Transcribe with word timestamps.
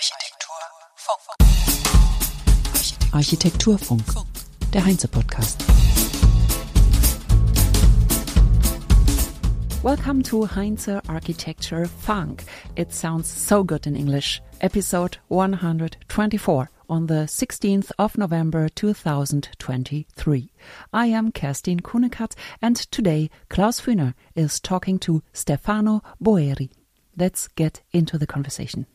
Architekturfunk. 0.00 1.44
Architekturfunk, 3.12 4.02
der 4.72 4.82
Heinze-Podcast. 4.86 5.62
Welcome 9.82 10.22
to 10.22 10.46
Heinze 10.46 11.02
Architecture 11.06 11.84
Funk. 11.84 12.44
It 12.76 12.94
sounds 12.94 13.28
so 13.28 13.62
good 13.62 13.86
in 13.86 13.94
English. 13.94 14.40
Episode 14.62 15.18
124 15.28 16.70
on 16.88 17.06
the 17.06 17.26
16th 17.26 17.92
of 17.98 18.16
November 18.16 18.70
2023. 18.70 20.50
I 20.94 21.06
am 21.08 21.30
Kerstin 21.30 21.82
Kunekatz 21.82 22.36
and 22.62 22.76
today 22.90 23.28
Klaus 23.50 23.82
Fühner 23.82 24.14
is 24.34 24.60
talking 24.60 24.98
to 25.00 25.22
Stefano 25.34 26.00
Boeri. 26.18 26.70
Let's 27.18 27.48
get 27.48 27.82
into 27.92 28.16
the 28.16 28.26
conversation. 28.26 28.86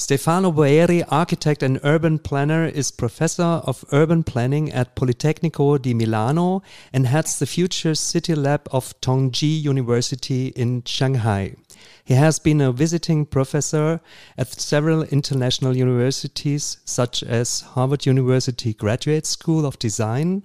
Stefano 0.00 0.50
Boeri, 0.50 1.04
architect 1.10 1.62
and 1.62 1.78
urban 1.84 2.18
planner, 2.18 2.64
is 2.64 2.90
professor 2.90 3.60
of 3.68 3.84
urban 3.92 4.22
planning 4.22 4.72
at 4.72 4.96
Politecnico 4.96 5.76
di 5.76 5.92
Milano 5.92 6.62
and 6.90 7.06
heads 7.06 7.38
the 7.38 7.44
Future 7.44 7.94
City 7.94 8.34
Lab 8.34 8.66
of 8.72 8.98
Tongji 9.02 9.60
University 9.60 10.54
in 10.56 10.82
Shanghai. 10.86 11.54
He 12.02 12.14
has 12.14 12.38
been 12.38 12.62
a 12.62 12.72
visiting 12.72 13.26
professor 13.26 14.00
at 14.38 14.58
several 14.58 15.02
international 15.02 15.76
universities, 15.76 16.78
such 16.86 17.22
as 17.22 17.60
Harvard 17.60 18.06
University 18.06 18.72
Graduate 18.72 19.26
School 19.26 19.66
of 19.66 19.78
Design, 19.78 20.44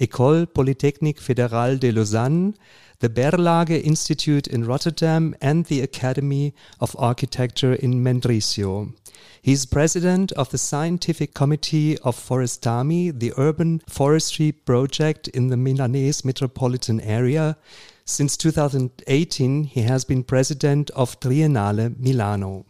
École 0.00 0.46
Polytechnique 0.46 1.20
Fédérale 1.20 1.78
de 1.78 1.92
Lausanne, 1.92 2.54
the 3.00 3.08
Berlage 3.08 3.82
Institute 3.84 4.46
in 4.46 4.64
Rotterdam, 4.64 5.34
and 5.40 5.66
the 5.66 5.80
Academy 5.80 6.54
of 6.80 6.96
Architecture 6.98 7.74
in 7.74 8.02
Mendrisio. 8.02 8.92
He 9.42 9.52
is 9.52 9.66
president 9.66 10.32
of 10.32 10.50
the 10.50 10.58
scientific 10.58 11.34
committee 11.34 11.98
of 11.98 12.16
Forestami, 12.16 13.10
the 13.18 13.32
urban 13.36 13.80
forestry 13.88 14.52
project 14.52 15.28
in 15.28 15.48
the 15.48 15.56
Milanese 15.56 16.24
metropolitan 16.24 17.00
area. 17.00 17.56
Since 18.06 18.36
2018, 18.38 19.64
he 19.64 19.82
has 19.82 20.04
been 20.04 20.24
president 20.24 20.90
of 20.90 21.20
Triennale 21.20 21.98
Milano. 21.98 22.64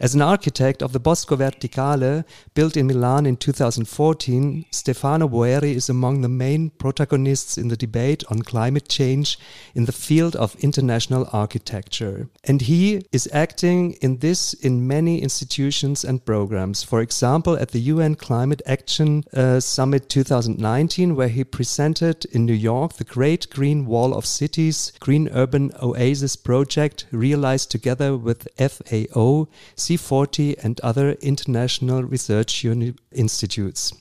As 0.00 0.14
an 0.14 0.22
architect 0.22 0.82
of 0.82 0.94
the 0.94 0.98
Bosco 0.98 1.36
Verticale, 1.36 2.24
built 2.54 2.74
in 2.74 2.86
Milan 2.86 3.26
in 3.26 3.36
2014, 3.36 4.64
Stefano 4.70 5.28
Boeri 5.28 5.74
is 5.74 5.90
among 5.90 6.22
the 6.22 6.28
main 6.28 6.70
protagonists 6.70 7.58
in 7.58 7.68
the 7.68 7.76
debate 7.76 8.24
on 8.30 8.40
climate 8.40 8.88
change 8.88 9.38
in 9.74 9.84
the 9.84 9.92
field 9.92 10.34
of 10.36 10.56
international 10.60 11.28
architecture. 11.34 12.30
And 12.44 12.62
he 12.62 13.02
is 13.12 13.28
acting 13.30 13.92
in 14.00 14.20
this 14.20 14.54
in 14.54 14.88
many 14.88 15.20
institutions 15.20 16.02
and 16.02 16.24
programs. 16.24 16.82
For 16.82 17.02
example, 17.02 17.58
at 17.58 17.72
the 17.72 17.80
UN 17.92 18.14
Climate 18.14 18.62
Action 18.64 19.24
uh, 19.34 19.60
Summit 19.60 20.08
2019, 20.08 21.14
where 21.14 21.28
he 21.28 21.44
presented 21.44 22.24
in 22.32 22.46
New 22.46 22.54
York 22.54 22.94
the 22.94 23.04
Great 23.04 23.50
Green 23.50 23.84
Wall 23.84 24.14
of 24.14 24.24
Cities 24.24 24.92
Green 24.98 25.28
Urban 25.28 25.72
Oasis 25.82 26.36
project 26.36 27.04
realized 27.12 27.70
together 27.70 28.16
with 28.16 28.48
FAO, 28.56 29.46
C40 29.90 30.62
and 30.62 30.80
other 30.82 31.12
international 31.14 32.04
research 32.04 32.64
institutes. 32.64 33.92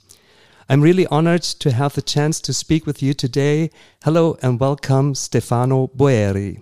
I'm 0.70 0.82
really 0.82 1.08
honored 1.08 1.42
to 1.42 1.72
have 1.72 1.96
the 1.96 2.04
chance 2.04 2.40
to 2.42 2.54
speak 2.54 2.86
with 2.86 3.02
you 3.02 3.16
today. 3.16 3.72
Hello 4.04 4.38
and 4.44 4.60
welcome, 4.60 5.16
Stefano 5.16 5.88
Boeri. 5.88 6.62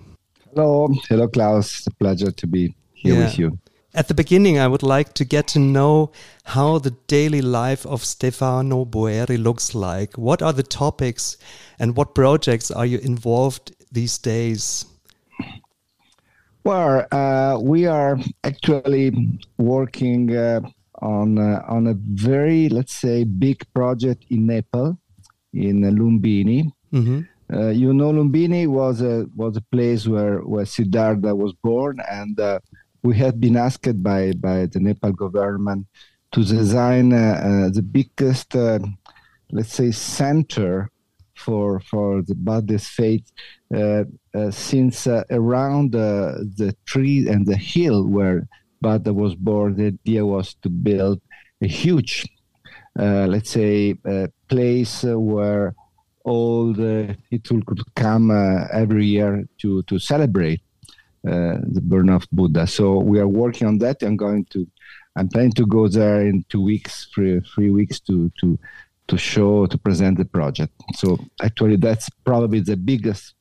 Hello, 0.55 0.87
hello, 1.09 1.27
Klaus. 1.27 1.79
It's 1.79 1.87
a 1.87 1.91
pleasure 1.91 2.31
to 2.31 2.47
be 2.47 2.73
here 2.93 3.15
yeah. 3.15 3.25
with 3.25 3.37
you. 3.37 3.59
At 3.93 4.07
the 4.07 4.13
beginning, 4.13 4.59
I 4.59 4.67
would 4.69 4.83
like 4.83 5.13
to 5.15 5.25
get 5.25 5.47
to 5.49 5.59
know 5.59 6.13
how 6.45 6.77
the 6.77 6.95
daily 7.07 7.41
life 7.41 7.85
of 7.85 8.05
Stefano 8.05 8.85
Boeri 8.85 9.37
looks 9.43 9.75
like. 9.75 10.17
What 10.17 10.41
are 10.41 10.53
the 10.53 10.63
topics 10.63 11.35
and 11.79 11.97
what 11.97 12.15
projects 12.15 12.71
are 12.71 12.85
you 12.85 12.99
involved 12.99 13.75
these 13.91 14.17
days? 14.17 14.85
Well, 16.67 17.07
uh, 17.13 17.59
we 17.61 17.85
are 17.85 18.19
actually 18.43 19.39
working 19.57 20.35
uh, 20.35 20.59
on 21.01 21.39
uh, 21.39 21.63
on 21.65 21.87
a 21.87 21.93
very, 21.93 22.67
let's 22.67 22.91
say, 22.91 23.23
big 23.23 23.63
project 23.73 24.25
in 24.29 24.47
Nepal, 24.47 24.99
in 25.53 25.79
Lumbini. 25.83 26.69
Mm-hmm. 26.91 27.21
Uh, 27.53 27.69
you 27.69 27.93
know, 27.93 28.11
Lumbini 28.11 28.67
was 28.67 28.99
a 28.99 29.27
was 29.33 29.55
a 29.55 29.61
place 29.61 30.09
where 30.09 30.39
where 30.39 30.65
Siddhartha 30.65 31.33
was 31.33 31.53
born, 31.53 32.01
and 32.11 32.37
uh, 32.37 32.59
we 33.01 33.15
had 33.15 33.39
been 33.39 33.55
asked 33.55 34.03
by 34.03 34.33
by 34.33 34.65
the 34.65 34.81
Nepal 34.81 35.13
government 35.13 35.87
to 36.33 36.43
design 36.43 37.13
uh, 37.13 37.69
the 37.71 37.81
biggest, 37.81 38.55
let's 39.53 39.73
say, 39.73 39.91
center 39.91 40.89
for 41.33 41.79
for 41.79 42.21
the 42.23 42.35
Buddhist 42.35 42.87
faith 42.87 43.31
Uh, 43.73 44.05
uh, 44.33 44.49
since 44.49 45.07
uh, 45.07 45.23
around 45.29 45.93
uh, 45.93 46.35
the 46.55 46.73
tree 46.85 47.27
and 47.27 47.45
the 47.45 47.57
hill 47.57 48.05
where 48.07 48.47
Buddha 48.81 49.13
was 49.13 49.35
born, 49.35 49.75
the 49.75 49.87
idea 49.87 50.25
was 50.25 50.53
to 50.61 50.69
build 50.69 51.19
a 51.61 51.67
huge, 51.67 52.25
let's 52.95 53.49
say, 53.49 53.95
place 54.47 55.03
where 55.03 55.75
all 56.23 56.71
the 56.71 57.17
people 57.29 57.61
could 57.65 57.81
come 57.95 58.31
every 58.71 59.05
year 59.05 59.45
to 59.57 59.81
to 59.83 59.97
celebrate 59.97 60.61
the 61.23 61.81
birth 61.83 62.09
of 62.09 62.27
Buddha. 62.31 62.67
So 62.67 62.99
we 62.99 63.19
are 63.19 63.27
working 63.27 63.67
on 63.67 63.79
that. 63.79 64.03
I'm 64.03 64.15
going 64.15 64.45
to 64.51 64.67
I'm 65.17 65.27
planning 65.27 65.53
to 65.53 65.65
go 65.65 65.87
there 65.87 66.21
in 66.21 66.45
two 66.47 66.61
weeks, 66.61 67.07
three, 67.13 67.41
three 67.41 67.71
weeks 67.71 67.99
to 68.01 68.31
to 68.39 68.59
to 69.07 69.17
show 69.17 69.65
to 69.65 69.77
present 69.77 70.19
the 70.19 70.25
project. 70.25 70.73
So 70.93 71.17
actually, 71.41 71.77
that's 71.77 72.07
probably 72.23 72.59
the 72.59 72.77
biggest 72.77 73.33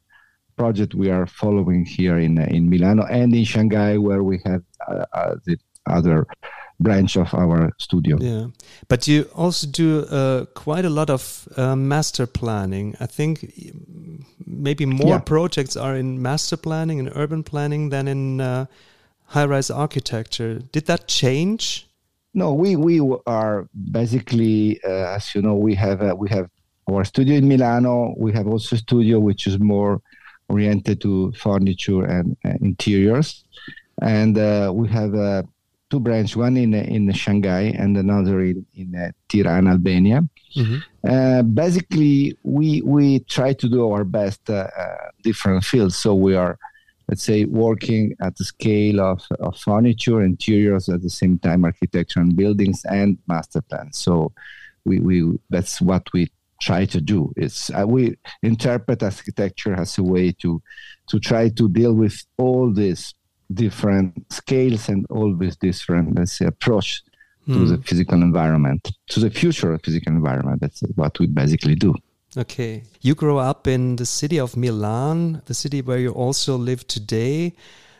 project 0.56 0.94
we 0.94 1.11
are 1.11 1.27
following 1.27 1.84
here 1.84 2.19
in 2.19 2.39
in 2.39 2.69
Milano 2.69 3.05
and 3.05 3.34
in 3.34 3.44
Shanghai, 3.44 3.99
where 3.99 4.22
we 4.22 4.41
have 4.44 4.62
uh, 4.89 5.05
uh, 5.12 5.34
the 5.44 5.56
other 5.87 6.27
branch 6.78 7.17
of 7.17 7.33
our 7.34 7.72
studio. 7.78 8.19
Yeah, 8.21 8.47
but 8.89 9.06
you 9.06 9.28
also 9.34 9.67
do 9.67 10.05
uh, 10.05 10.44
quite 10.55 10.84
a 10.84 10.91
lot 10.91 11.11
of 11.11 11.49
uh, 11.56 11.77
master 11.77 12.27
planning. 12.27 12.97
I 13.00 13.06
think 13.06 13.62
maybe 14.47 14.87
more 14.87 15.17
yeah. 15.17 15.19
projects 15.19 15.77
are 15.77 15.97
in 15.97 16.21
master 16.21 16.56
planning 16.56 17.00
and 17.00 17.11
urban 17.15 17.43
planning 17.43 17.91
than 17.91 18.09
in 18.09 18.41
uh, 18.41 18.67
high-rise 19.25 19.71
architecture. 19.71 20.61
Did 20.73 20.87
that 20.87 21.09
change? 21.09 21.87
No, 22.34 22.53
we 22.53 22.77
we 22.77 23.00
are 23.27 23.67
basically, 23.91 24.78
uh, 24.84 25.17
as 25.17 25.34
you 25.34 25.43
know, 25.43 25.55
we 25.55 25.75
have 25.75 26.03
uh, 26.03 26.15
we 26.15 26.28
have 26.28 26.50
our 26.88 27.05
studio 27.05 27.37
in 27.37 27.49
Milano. 27.49 28.15
We 28.19 28.33
have 28.33 28.47
also 28.47 28.77
a 28.77 28.78
studio 28.78 29.19
which 29.19 29.47
is 29.47 29.59
more 29.59 30.00
oriented 30.49 31.01
to 31.03 31.33
furniture 31.33 32.05
and 32.05 32.37
uh, 32.45 32.51
interiors, 32.61 33.45
and 34.03 34.39
uh, 34.39 34.71
we 34.75 34.89
have 34.89 35.15
uh, 35.15 35.43
two 35.91 36.01
branches, 36.01 36.37
one 36.37 36.57
in 36.57 36.75
in 36.75 37.12
Shanghai 37.12 37.75
and 37.79 37.97
another 37.97 38.41
in 38.41 38.67
in 38.75 38.95
uh, 38.95 39.11
Tirana, 39.29 39.71
Albania. 39.71 40.23
Mm-hmm. 40.56 41.55
basically, 41.55 42.37
we 42.43 42.83
we 42.83 43.21
try 43.21 43.53
to 43.53 43.69
do 43.69 43.91
our 43.91 44.05
best 44.05 44.41
different 45.23 45.65
fields. 45.65 45.97
So 45.97 46.15
we 46.15 46.35
are 46.35 46.59
let's 47.09 47.23
say, 47.23 47.45
working 47.45 48.17
at 48.21 48.37
the 48.37 48.45
scale 48.45 49.01
of, 49.01 49.23
of 49.39 49.56
furniture, 49.59 50.23
interiors, 50.23 50.89
at 50.89 51.03
the 51.03 51.11
same 51.11 51.39
time, 51.39 51.65
architecture 51.65 52.21
and 52.21 52.37
buildings 52.37 52.85
and 52.85 53.19
master 53.29 53.62
plans. 53.62 53.99
So 53.99 54.33
we, 54.85 55.01
we 55.01 55.39
that's 55.51 55.81
what 55.81 56.12
we 56.12 56.31
try 56.61 56.84
to 56.87 57.00
do. 57.00 57.33
It's 57.37 57.71
uh, 57.71 57.84
we 57.87 58.17
interpret 58.43 59.03
architecture 59.03 59.75
as 59.75 59.99
a 59.99 60.03
way 60.03 60.33
to 60.43 60.62
to 61.09 61.21
try 61.21 61.49
to 61.50 61.69
deal 61.69 61.94
with 61.94 62.17
all 62.39 62.72
these 62.72 63.15
different 63.53 64.33
scales 64.33 64.89
and 64.89 65.06
all 65.11 65.37
these 65.37 65.56
different 65.56 66.19
let's 66.19 66.39
say 66.39 66.47
approach 66.47 67.03
mm. 67.47 67.55
to 67.55 67.64
the 67.64 67.76
hmm. 67.76 67.82
physical 67.82 68.20
environment, 68.20 68.91
to 69.08 69.20
the 69.20 69.31
future 69.31 69.73
of 69.73 69.82
physical 69.82 70.12
environment. 70.12 70.61
That's 70.61 70.81
what 70.94 71.19
we 71.19 71.26
basically 71.26 71.76
do. 71.76 71.94
Okay. 72.37 72.82
You 73.00 73.14
grew 73.14 73.38
up 73.38 73.67
in 73.67 73.97
the 73.97 74.05
city 74.05 74.38
of 74.38 74.56
Milan, 74.56 75.43
the 75.47 75.55
city 75.55 75.81
where 75.81 75.99
you 75.99 76.11
also 76.11 76.56
live 76.56 76.87
today. 76.87 77.55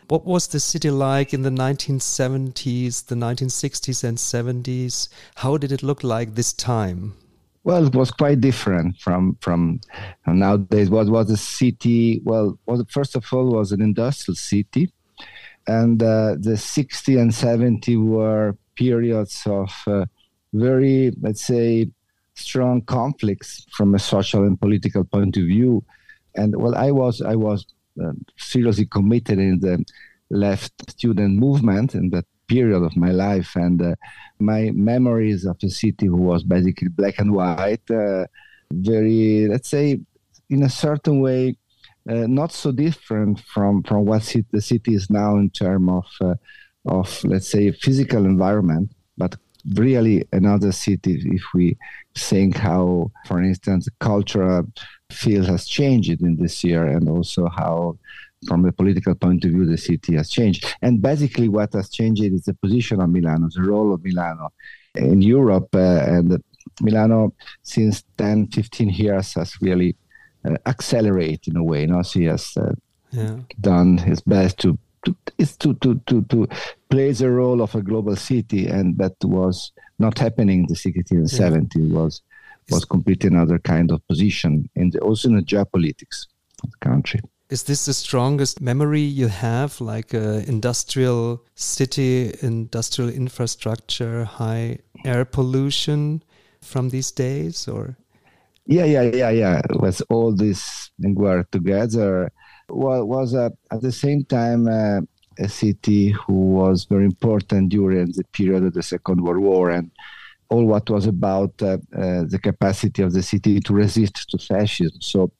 What 0.09 0.25
was 0.25 0.47
the 0.47 0.59
city 0.59 0.91
like 0.91 1.33
in 1.33 1.41
the 1.41 1.49
1970s, 1.49 3.07
the 3.07 3.15
1960s, 3.15 4.03
and 4.03 4.17
70s? 4.17 5.09
How 5.35 5.57
did 5.57 5.71
it 5.71 5.83
look 5.83 6.03
like 6.03 6.35
this 6.35 6.53
time? 6.53 7.15
Well, 7.67 7.85
it 7.85 7.95
was 7.95 8.11
quite 8.11 8.39
different 8.39 8.97
from 8.97 9.35
from 9.41 9.81
nowadays. 10.25 10.89
What 10.89 11.07
was 11.07 11.29
a 11.29 11.35
city? 11.35 12.21
Well, 12.23 12.57
well, 12.65 12.81
first 12.89 13.13
of 13.17 13.25
all, 13.33 13.51
was 13.51 13.73
an 13.73 13.81
industrial 13.81 14.37
city, 14.37 14.93
and 15.67 16.01
uh, 16.01 16.35
the 16.39 16.55
60 16.55 17.17
and 17.17 17.35
70 17.35 17.97
were 17.97 18.55
periods 18.75 19.43
of 19.45 19.69
uh, 19.85 20.05
very, 20.53 21.11
let's 21.19 21.45
say, 21.45 21.89
strong 22.35 22.83
conflicts 22.83 23.65
from 23.75 23.95
a 23.95 23.99
social 23.99 24.45
and 24.45 24.57
political 24.61 25.03
point 25.03 25.35
of 25.35 25.43
view. 25.43 25.83
And 26.35 26.55
well, 26.55 26.73
I 26.73 26.91
was 26.91 27.21
I 27.21 27.35
was 27.35 27.65
uh, 28.01 28.13
seriously 28.37 28.85
committed 28.85 29.39
in 29.39 29.59
the 29.59 29.83
left 30.29 30.71
student 30.89 31.37
movement 31.37 31.95
in 31.95 32.11
that 32.11 32.27
period 32.47 32.83
of 32.83 32.95
my 32.95 33.11
life, 33.11 33.55
and 33.55 33.81
uh, 33.81 33.95
my 34.39 34.71
memories 34.73 35.45
of 35.45 35.57
the 35.59 35.69
city 35.69 36.07
who 36.07 36.17
was 36.17 36.43
basically 36.43 36.89
black 36.89 37.19
and 37.19 37.33
white, 37.33 37.89
uh, 37.91 38.25
very 38.71 39.47
let's 39.47 39.69
say, 39.69 39.99
in 40.49 40.63
a 40.63 40.69
certain 40.69 41.21
way, 41.21 41.55
uh, 42.09 42.27
not 42.27 42.51
so 42.51 42.71
different 42.71 43.39
from 43.41 43.83
from 43.83 44.05
what 44.05 44.23
the 44.51 44.61
city 44.61 44.93
is 44.93 45.09
now 45.09 45.37
in 45.37 45.49
terms 45.49 45.89
of 45.89 46.05
uh, 46.21 46.35
of 46.85 47.23
let's 47.23 47.49
say 47.49 47.71
physical 47.71 48.25
environment, 48.25 48.91
but 49.17 49.35
really 49.75 50.25
another 50.31 50.71
city 50.71 51.21
if 51.25 51.41
we 51.53 51.77
think 52.15 52.55
how, 52.55 53.11
for 53.25 53.41
instance, 53.41 53.89
cultural 53.99 54.65
field 55.11 55.45
has 55.45 55.65
changed 55.65 56.21
in 56.21 56.37
this 56.37 56.63
year, 56.63 56.85
and 56.85 57.09
also 57.09 57.49
how 57.49 57.97
from 58.45 58.65
a 58.65 58.71
political 58.71 59.15
point 59.15 59.43
of 59.45 59.51
view, 59.51 59.65
the 59.65 59.77
city 59.77 60.15
has 60.15 60.29
changed. 60.29 60.65
And 60.81 61.01
basically, 61.01 61.49
what 61.49 61.73
has 61.73 61.89
changed 61.89 62.23
is 62.23 62.43
the 62.43 62.53
position 62.53 63.01
of 63.01 63.09
Milano, 63.09 63.49
the 63.53 63.63
role 63.63 63.93
of 63.93 64.03
Milano 64.03 64.49
in 64.95 65.21
Europe. 65.21 65.69
Uh, 65.73 66.03
and 66.05 66.43
Milano, 66.81 67.33
since 67.63 68.03
10, 68.17 68.47
15 68.47 68.89
years, 68.89 69.33
has 69.33 69.55
really 69.61 69.95
uh, 70.45 70.55
accelerated 70.65 71.53
in 71.53 71.57
a 71.57 71.63
way. 71.63 71.81
You 71.81 71.87
know? 71.87 72.01
So 72.03 72.19
he 72.19 72.25
has 72.25 72.55
uh, 72.57 72.73
yeah. 73.11 73.37
done 73.59 73.97
his 73.97 74.21
best 74.21 74.59
to, 74.59 74.77
to, 75.05 75.15
to, 75.59 75.73
to, 75.73 76.01
to, 76.05 76.21
to 76.23 76.47
play 76.89 77.11
the 77.11 77.31
role 77.31 77.61
of 77.61 77.73
a 77.73 77.81
global 77.81 78.15
city, 78.15 78.67
and 78.67 78.97
that 78.97 79.15
was 79.23 79.71
not 79.99 80.19
happening 80.19 80.59
in 80.61 80.67
the 80.67 80.75
60s 80.75 81.11
and 81.11 81.31
yeah. 81.31 81.49
70s. 81.49 81.91
was 81.91 82.21
was 82.69 82.85
completely 82.85 83.27
another 83.27 83.59
kind 83.59 83.91
of 83.91 84.05
position, 84.07 84.69
in 84.75 84.89
the, 84.89 84.99
also 84.99 85.29
in 85.29 85.35
the 85.35 85.41
geopolitics 85.41 86.27
of 86.63 86.71
the 86.71 86.77
country. 86.81 87.21
Is 87.49 87.63
this 87.63 87.85
the 87.85 87.93
strongest 87.93 88.59
memory 88.59 89.01
you 89.01 89.27
have, 89.27 89.79
like 89.79 90.13
uh, 90.13 90.43
industrial 90.47 91.45
city, 91.55 92.33
industrial 92.41 93.09
infrastructure, 93.09 94.25
high 94.25 94.79
air 95.05 95.23
pollution 95.23 96.23
from 96.61 96.89
these 96.89 97.11
days, 97.11 97.67
or? 97.67 97.97
Yeah, 98.65 98.83
yeah, 98.83 99.03
yeah, 99.03 99.29
yeah. 99.29 99.61
Was 99.71 100.01
all 100.09 100.33
this 100.33 100.91
work 100.99 101.49
together 101.51 102.31
well, 102.69 103.05
was 103.05 103.33
at 103.33 103.53
the 103.81 103.91
same 103.91 104.25
time 104.25 104.67
uh, 104.67 105.01
a 105.39 105.47
city 105.47 106.09
who 106.09 106.33
was 106.33 106.85
very 106.85 107.05
important 107.05 107.69
during 107.69 108.11
the 108.11 108.23
period 108.33 108.63
of 108.63 108.73
the 108.73 108.83
Second 108.83 109.21
World 109.23 109.39
War 109.39 109.69
and 109.69 109.91
all 110.49 110.65
what 110.65 110.89
was 110.89 111.05
about 111.05 111.53
uh, 111.61 111.77
uh, 111.95 112.23
the 112.27 112.39
capacity 112.41 113.01
of 113.01 113.13
the 113.13 113.21
city 113.21 113.59
to 113.59 113.73
resist 113.73 114.29
to 114.29 114.37
fascism. 114.37 115.01
So 115.01 115.31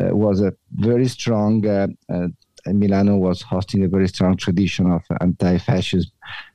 uh, 0.00 0.14
was 0.14 0.40
a 0.40 0.52
very 0.72 1.08
strong. 1.08 1.66
Uh, 1.66 1.88
uh, 2.12 2.28
Milano 2.66 3.16
was 3.16 3.42
hosting 3.42 3.84
a 3.84 3.88
very 3.88 4.08
strong 4.08 4.36
tradition 4.36 4.90
of 4.90 5.02
anti-fascism, 5.20 6.10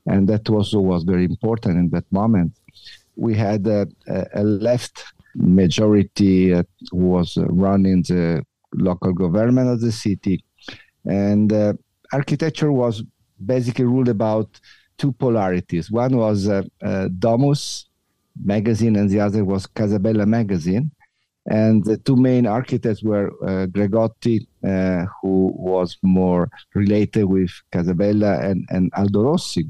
and 0.07 0.27
that 0.27 0.49
also 0.49 0.79
was 0.79 1.03
very 1.03 1.23
important 1.23 1.77
in 1.77 1.89
that 1.91 2.11
moment. 2.11 2.51
We 3.15 3.33
had 3.35 3.65
a, 3.65 3.87
a 4.33 4.43
left 4.43 5.05
majority 5.35 6.49
who 6.49 6.65
was 7.15 7.37
running 7.37 8.01
the 8.01 8.43
local 8.73 9.13
government 9.13 9.69
of 9.69 9.79
the 9.79 9.93
city, 9.93 10.43
and 11.05 11.53
architecture 12.11 12.73
was 12.73 13.03
basically 13.45 13.85
ruled 13.85 14.09
about 14.09 14.59
two 14.97 15.11
polarities. 15.13 15.89
One 15.89 16.15
was 16.15 16.47
uh, 16.47 16.63
uh, 16.83 17.07
Domus, 17.17 17.85
magazine 18.43 18.95
and 18.95 19.09
the 19.09 19.19
other 19.19 19.43
was 19.43 19.67
Casabella 19.67 20.25
magazine. 20.25 20.91
And 21.47 21.83
the 21.83 21.97
two 21.97 22.15
main 22.15 22.45
architects 22.45 23.01
were 23.01 23.31
uh, 23.43 23.65
Gregotti, 23.65 24.45
uh, 24.63 25.05
who 25.21 25.51
was 25.55 25.97
more 26.03 26.49
related 26.75 27.25
with 27.25 27.49
Casabella, 27.71 28.39
and, 28.41 28.67
and 28.69 28.91
Aldo 28.95 29.23
Rossi, 29.23 29.65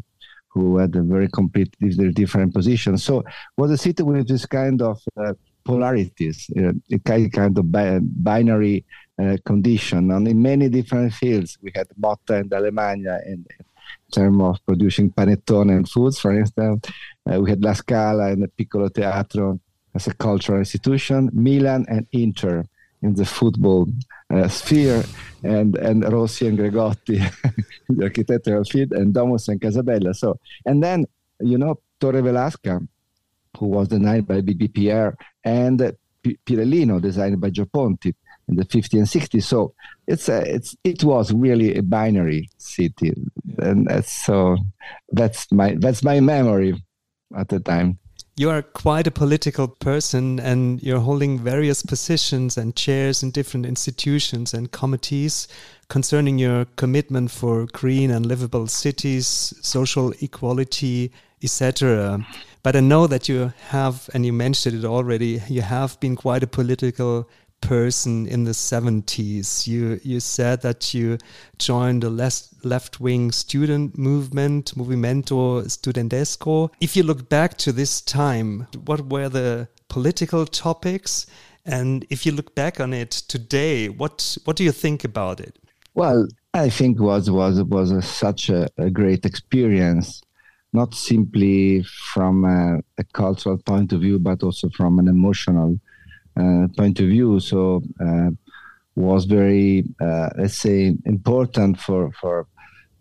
who 0.50 0.78
had 0.78 0.94
a 0.98 1.02
very 1.02 1.30
complete, 1.30 1.74
very 1.80 2.12
different 2.12 2.54
position. 2.54 2.98
So 2.98 3.24
was 3.56 3.72
a 3.72 3.78
city 3.78 4.04
with 4.04 4.28
this 4.28 4.46
kind 4.46 4.81
of 4.81 5.02
uh, 5.16 5.34
polarities, 5.63 6.50
uh, 6.60 6.74
a 6.92 7.00
kind 7.30 7.58
of 7.58 7.72
bi- 7.72 8.00
binary 8.02 8.84
uh, 9.18 9.38
condition. 9.46 10.12
And 10.12 10.28
in 10.28 10.42
many 10.42 10.68
different 10.68 11.13
fields, 11.13 11.58
we 11.62 11.72
had 11.74 11.88
Motta 11.98 12.42
and 12.42 12.50
Alemagna 12.50 13.25
in, 13.25 13.46
in 13.60 13.66
terms 14.12 14.42
of 14.42 14.66
producing 14.66 15.12
panettone 15.12 15.75
and 15.75 15.90
foods, 15.90 16.19
for 16.19 16.31
instance. 16.38 16.88
Uh, 17.30 17.40
we 17.42 17.50
had 17.50 17.63
La 17.63 17.74
Scala 17.74 18.31
and 18.31 18.44
the 18.44 18.48
Piccolo 18.48 18.90
Teatro 18.90 19.60
as 19.96 20.08
a 20.08 20.13
cultural 20.13 20.60
institution, 20.60 21.30
Milan 21.34 21.86
and 21.90 22.06
Inter 22.12 22.66
in 23.02 23.16
the 23.16 23.25
football 23.25 23.88
uh, 24.30 24.48
sphere, 24.48 25.04
and, 25.44 25.75
and 25.78 26.12
Rossi 26.12 26.48
and 26.48 26.58
Gregotti, 26.58 27.18
the 27.90 28.04
architectural 28.04 28.63
field, 28.63 28.92
and 28.92 29.13
Domus 29.13 29.48
and 29.48 29.60
Casabella. 29.60 30.13
So, 30.13 30.40
and 30.66 30.84
then, 30.84 31.08
you 31.40 31.58
know, 31.58 31.80
Torre 32.00 32.22
Velasca, 32.22 32.88
who 33.58 33.66
was 33.66 33.88
designed 33.88 34.28
by 34.28 34.42
BBPR, 34.42 35.16
and 35.44 35.96
P- 36.22 36.38
Pirellino, 36.46 37.02
designed 37.02 37.42
by 37.42 37.50
Gio 37.50 37.69
Ponti 37.72 38.13
in 38.51 38.57
the 38.57 38.65
50s 38.65 38.94
and 38.94 39.07
60s. 39.07 39.44
So 39.44 39.74
it's 40.07 40.30
a, 40.30 40.42
it's 40.56 40.75
it 40.83 41.03
was 41.03 41.33
really 41.33 41.75
a 41.75 41.81
binary 41.81 42.50
city, 42.57 43.13
and 43.57 43.88
that's, 43.88 44.12
so 44.12 44.57
that's 45.12 45.51
my 45.51 45.75
that's 45.80 46.03
my 46.03 46.19
memory 46.19 46.75
at 47.36 47.50
the 47.50 47.59
time. 47.59 47.98
You 48.38 48.50
are 48.50 48.62
quite 48.62 49.07
a 49.07 49.12
political 49.12 49.68
person 49.68 50.39
and 50.39 50.81
you're 50.81 51.01
holding 51.01 51.38
various 51.38 51.83
positions 51.83 52.57
and 52.57 52.75
chairs 52.75 53.21
in 53.21 53.31
different 53.31 53.65
institutions 53.65 54.53
and 54.53 54.71
committees 54.71 55.48
concerning 55.89 56.39
your 56.39 56.65
commitment 56.77 57.30
for 57.30 57.68
green 57.74 58.09
and 58.09 58.25
livable 58.25 58.68
cities, 58.68 59.53
social 59.62 60.13
equality, 60.21 61.12
etc. 61.44 62.25
But 62.63 62.75
I 62.75 62.80
know 62.80 63.06
that 63.07 63.27
you 63.27 63.53
have, 63.69 64.09
and 64.13 64.25
you 64.25 64.33
mentioned 64.33 64.77
it 64.77 64.86
already, 64.86 65.42
you 65.50 65.62
have 65.62 66.00
been 66.00 66.15
quite 66.15 66.44
a 66.44 66.48
political 66.48 67.27
person 67.62 68.28
in 68.28 68.44
the 68.44 68.52
70s. 68.52 69.68
You 69.68 70.00
you 70.04 70.19
said 70.19 70.62
that 70.62 70.94
you 70.94 71.18
joined 71.58 72.04
the 72.04 72.10
left 72.63 73.00
wing 73.00 73.31
student 73.31 73.98
movement, 73.98 74.74
Movimento 74.75 75.63
Studentesco. 75.66 76.72
If 76.81 76.96
you 76.96 77.04
look 77.04 77.30
back 77.30 77.58
to 77.60 77.72
this 77.72 78.02
time, 78.02 78.68
what 78.86 79.10
were 79.10 79.30
the 79.30 79.68
political 79.88 80.46
topics? 80.46 81.28
And 81.66 82.06
if 82.10 82.25
you 82.25 82.31
look 82.31 82.56
back 82.56 82.80
on 82.80 82.94
it 82.94 83.12
today, 83.12 83.90
what 83.90 84.38
what 84.46 84.58
do 84.58 84.63
you 84.63 84.72
think 84.72 85.04
about 85.04 85.40
it? 85.40 85.58
Well, 85.94 86.28
I 86.54 86.69
think 86.69 87.00
was 87.00 87.30
was 87.30 87.62
was 87.63 87.92
a, 87.92 88.02
such 88.02 88.50
a, 88.50 88.68
a, 88.78 88.90
great 88.90 89.25
experience, 89.25 90.22
not 90.74 90.96
simply 90.96 91.84
from 92.13 92.46
a, 92.46 92.80
a 92.98 93.03
cultural 93.13 93.58
point 93.58 93.94
of 93.94 94.01
view, 94.01 94.20
but 94.20 94.44
also 94.44 94.70
from 94.70 95.00
an 95.00 95.08
emotional 95.08 95.80
point 96.77 97.00
of 97.00 97.07
view. 97.07 97.39
So 97.39 97.81
uh, 98.00 98.29
was 98.95 99.25
very, 99.25 99.85
uh, 100.01 100.29
let's 100.38 100.57
say, 100.57 100.95
important 101.05 101.79
for 101.79 102.11
for 102.19 102.47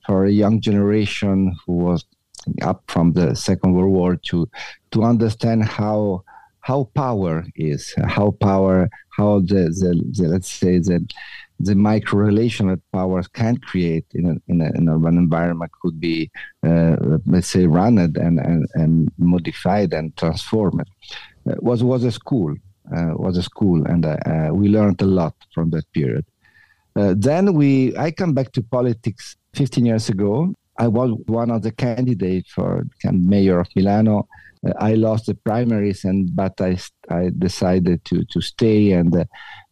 for 0.07 0.25
a 0.25 0.31
young 0.31 0.61
generation 0.61 1.55
who 1.67 1.75
was 1.75 2.05
up 2.63 2.83
from 2.89 3.13
the 3.13 3.35
Second 3.35 3.75
World 3.75 3.93
War 3.93 4.17
to 4.17 4.49
to 4.93 5.03
understand 5.05 5.65
how 5.65 6.25
how 6.61 6.85
power 6.95 7.45
is, 7.57 7.95
how 8.05 8.33
power, 8.33 8.89
how 9.17 9.41
the, 9.41 9.63
the, 9.81 10.03
the 10.13 10.29
let's 10.29 10.51
say 10.51 10.79
the 10.79 11.07
the 11.59 11.75
micro 11.75 12.19
relation 12.19 12.69
that 12.69 12.81
powers 12.91 13.29
can 13.29 13.57
create 13.59 14.07
in, 14.15 14.27
a, 14.27 14.51
in, 14.51 14.63
a, 14.63 14.65
an 14.65 14.89
urban 14.89 15.19
environment 15.19 15.71
could 15.83 16.01
be, 16.01 16.31
uh, 16.67 16.97
let's 17.27 17.49
say, 17.49 17.67
run 17.67 17.99
and, 17.99 18.17
and, 18.17 18.67
and 18.73 19.13
modified 19.19 19.93
and 19.93 20.17
transformed. 20.17 20.89
Was 21.45 21.83
was 21.83 22.05
a 22.05 22.13
school 22.13 22.53
uh, 22.53 22.70
was 22.91 23.37
a 23.37 23.43
school, 23.43 23.85
and 23.87 24.05
uh, 24.05 24.17
uh, 24.27 24.51
we 24.53 24.69
learned 24.69 25.01
a 25.03 25.07
lot 25.07 25.35
from 25.55 25.71
that 25.71 25.91
period. 25.93 26.25
then 26.95 27.55
we, 27.55 27.97
I 27.97 28.11
come 28.11 28.35
back 28.35 28.53
to 28.53 28.63
politics 28.63 29.37
15 29.55 29.87
years 29.87 30.09
ago. 30.09 30.55
I 30.79 30.89
was 30.89 31.11
one 31.27 31.51
of 31.51 31.63
the 31.63 31.73
candidates 31.73 32.53
for 32.53 32.87
mayor 33.13 33.61
of 33.61 33.69
Milano. 33.77 34.29
Uh, 34.67 34.73
I 34.79 34.95
lost 34.95 35.27
the 35.27 35.35
primaries, 35.35 36.05
and 36.05 36.35
but 36.35 36.61
I 36.61 36.79
I 37.09 37.31
decided 37.39 38.05
to 38.07 38.25
to 38.25 38.41
stay, 38.41 38.93
and 38.93 39.15
uh, 39.15 39.25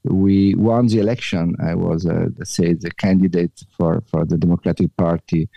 we 0.05 0.55
won 0.55 0.87
the 0.87 0.99
election. 0.99 1.57
I 1.63 1.75
was 1.75 2.07
uh, 2.07 2.29
let's 2.37 2.55
say 2.55 2.75
the 2.75 2.91
candidate 2.91 3.63
for 3.77 4.03
for 4.11 4.25
the 4.25 4.37
Democratic 4.37 4.95
Party, 4.97 5.49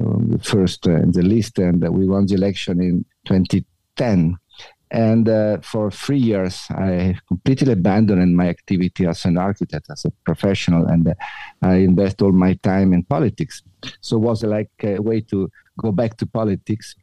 um, 0.00 0.38
first 0.38 0.86
in 0.86 1.12
the 1.12 1.22
list, 1.22 1.58
and 1.58 1.82
we 1.88 2.06
won 2.06 2.26
the 2.26 2.34
election 2.34 2.80
in 2.80 3.04
2010. 3.26 4.36
And 4.92 5.26
uh, 5.26 5.58
for 5.62 5.90
three 5.90 6.18
years, 6.18 6.66
I 6.70 7.16
completely 7.26 7.72
abandoned 7.72 8.36
my 8.36 8.48
activity 8.48 9.06
as 9.06 9.24
an 9.24 9.38
architect, 9.38 9.86
as 9.90 10.04
a 10.04 10.10
professional, 10.26 10.86
and 10.86 11.08
uh, 11.08 11.14
I 11.62 11.76
invest 11.76 12.20
all 12.20 12.32
my 12.32 12.52
time 12.62 12.92
in 12.92 13.02
politics. 13.04 13.62
So 14.02 14.18
it 14.18 14.20
was 14.20 14.44
like 14.44 14.70
a 14.82 14.98
way 15.00 15.22
to 15.22 15.50
go 15.78 15.92
back 15.92 16.18
to 16.18 16.26
politics. 16.26 16.94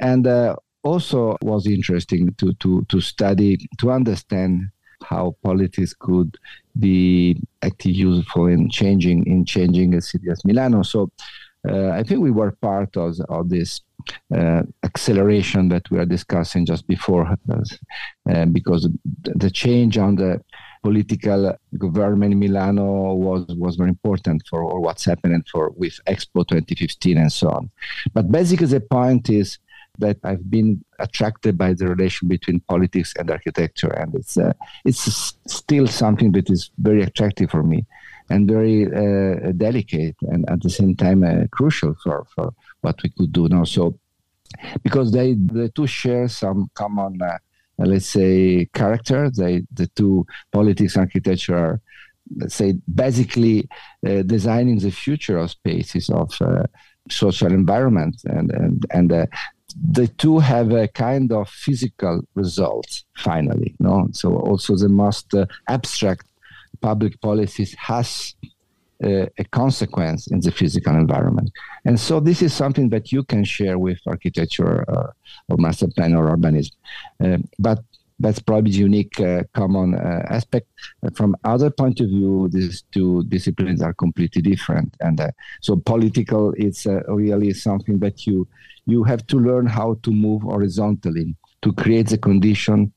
And 0.00 0.26
uh, 0.26 0.56
also 0.82 1.36
was 1.42 1.66
interesting 1.66 2.34
to, 2.38 2.54
to, 2.54 2.86
to 2.88 3.00
study, 3.02 3.68
to 3.78 3.90
understand 3.90 4.70
how 5.04 5.36
politics 5.42 5.94
could 5.98 6.38
be 6.78 7.38
actually 7.60 7.92
useful 7.92 8.46
in 8.46 8.70
changing 8.70 9.26
in 9.26 9.44
changing 9.44 9.94
a 9.94 10.00
city 10.00 10.30
as 10.30 10.44
Milano. 10.44 10.82
So 10.82 11.10
uh, 11.68 11.90
I 11.90 12.02
think 12.02 12.20
we 12.20 12.30
were 12.30 12.52
part 12.52 12.96
of, 12.96 13.16
of 13.28 13.50
this 13.50 13.80
uh, 14.34 14.62
acceleration 14.82 15.68
that 15.68 15.90
we 15.90 15.98
are 15.98 16.06
discussing 16.06 16.66
just 16.66 16.86
before, 16.86 17.26
uh, 17.28 18.44
because 18.46 18.88
the 19.22 19.50
change 19.50 19.98
on 19.98 20.16
the 20.16 20.42
political 20.82 21.56
government 21.76 22.32
in 22.32 22.38
Milano 22.38 23.14
was 23.14 23.44
was 23.48 23.76
very 23.76 23.90
important 23.90 24.42
for 24.48 24.80
what's 24.80 25.04
happening 25.04 25.44
for 25.50 25.70
with 25.70 25.98
Expo 26.06 26.46
2015 26.46 27.18
and 27.18 27.32
so 27.32 27.50
on. 27.50 27.70
But 28.14 28.30
basically, 28.30 28.66
the 28.66 28.80
point 28.80 29.28
is 29.28 29.58
that 29.98 30.16
I've 30.24 30.50
been 30.50 30.82
attracted 30.98 31.58
by 31.58 31.74
the 31.74 31.88
relation 31.88 32.28
between 32.28 32.60
politics 32.60 33.12
and 33.18 33.30
architecture, 33.30 33.90
and 33.90 34.14
it's 34.14 34.36
uh, 34.36 34.52
it's 34.84 35.34
still 35.46 35.86
something 35.86 36.32
that 36.32 36.50
is 36.50 36.70
very 36.78 37.02
attractive 37.02 37.50
for 37.50 37.62
me 37.62 37.84
and 38.30 38.48
very 38.48 38.86
uh, 38.86 39.52
delicate 39.52 40.16
and 40.22 40.48
at 40.48 40.62
the 40.62 40.70
same 40.70 40.94
time 40.96 41.22
uh, 41.24 41.46
crucial 41.50 41.94
for, 42.02 42.24
for 42.34 42.54
what 42.80 42.96
we 43.02 43.10
could 43.10 43.32
do 43.32 43.48
now. 43.48 43.64
So, 43.64 43.98
because 44.82 45.12
they 45.12 45.34
the 45.34 45.68
two 45.74 45.86
share 45.86 46.28
some 46.28 46.70
common, 46.74 47.20
uh, 47.20 47.38
let's 47.78 48.06
say, 48.06 48.68
character. 48.72 49.30
They 49.30 49.62
the 49.72 49.88
two 49.88 50.26
politics 50.52 50.96
architecture 50.96 51.56
are, 51.56 51.80
let's 52.36 52.54
say, 52.54 52.78
basically 52.92 53.68
uh, 54.06 54.22
designing 54.22 54.78
the 54.78 54.90
future 54.90 55.38
of 55.38 55.50
spaces 55.50 56.08
of 56.08 56.30
uh, 56.40 56.64
social 57.10 57.52
environment 57.52 58.16
and 58.24 58.50
and 58.50 58.86
and. 58.90 59.12
Uh, 59.12 59.26
the 59.92 60.08
two 60.08 60.40
have 60.40 60.72
a 60.72 60.88
kind 60.88 61.30
of 61.30 61.48
physical 61.48 62.22
result 62.34 63.04
finally 63.14 63.72
no 63.78 64.08
so 64.10 64.34
also 64.34 64.74
the 64.74 64.88
most 64.88 65.32
abstract 65.68 66.26
public 66.80 67.20
policies 67.20 67.74
has 67.78 68.34
uh, 69.02 69.26
a 69.38 69.44
consequence 69.50 70.26
in 70.26 70.40
the 70.40 70.50
physical 70.50 70.94
environment. 70.94 71.50
And 71.84 71.98
so 71.98 72.20
this 72.20 72.42
is 72.42 72.52
something 72.52 72.90
that 72.90 73.12
you 73.12 73.24
can 73.24 73.44
share 73.44 73.78
with 73.78 73.98
architecture 74.06 74.84
uh, 74.90 75.10
or 75.48 75.56
master 75.56 75.88
plan 75.88 76.14
or 76.14 76.36
urbanism. 76.36 76.72
Uh, 77.22 77.38
but 77.58 77.82
that's 78.18 78.38
probably 78.38 78.72
unique 78.72 79.18
uh, 79.18 79.44
common 79.54 79.94
uh, 79.94 80.26
aspect. 80.28 80.66
from 81.14 81.34
other 81.44 81.70
point 81.70 82.00
of 82.00 82.08
view, 82.08 82.50
these 82.52 82.84
two 82.92 83.24
disciplines 83.24 83.80
are 83.80 83.94
completely 83.94 84.42
different. 84.42 84.94
And 85.00 85.18
uh, 85.18 85.30
so 85.62 85.76
political 85.76 86.52
is 86.52 86.86
really 87.08 87.54
something 87.54 87.98
that 88.00 88.26
you 88.26 88.46
you 88.86 89.04
have 89.04 89.26
to 89.28 89.38
learn 89.38 89.66
how 89.66 89.96
to 90.02 90.10
move 90.10 90.42
horizontally 90.42 91.34
to 91.62 91.72
create 91.72 92.08
the 92.08 92.18
condition 92.18 92.92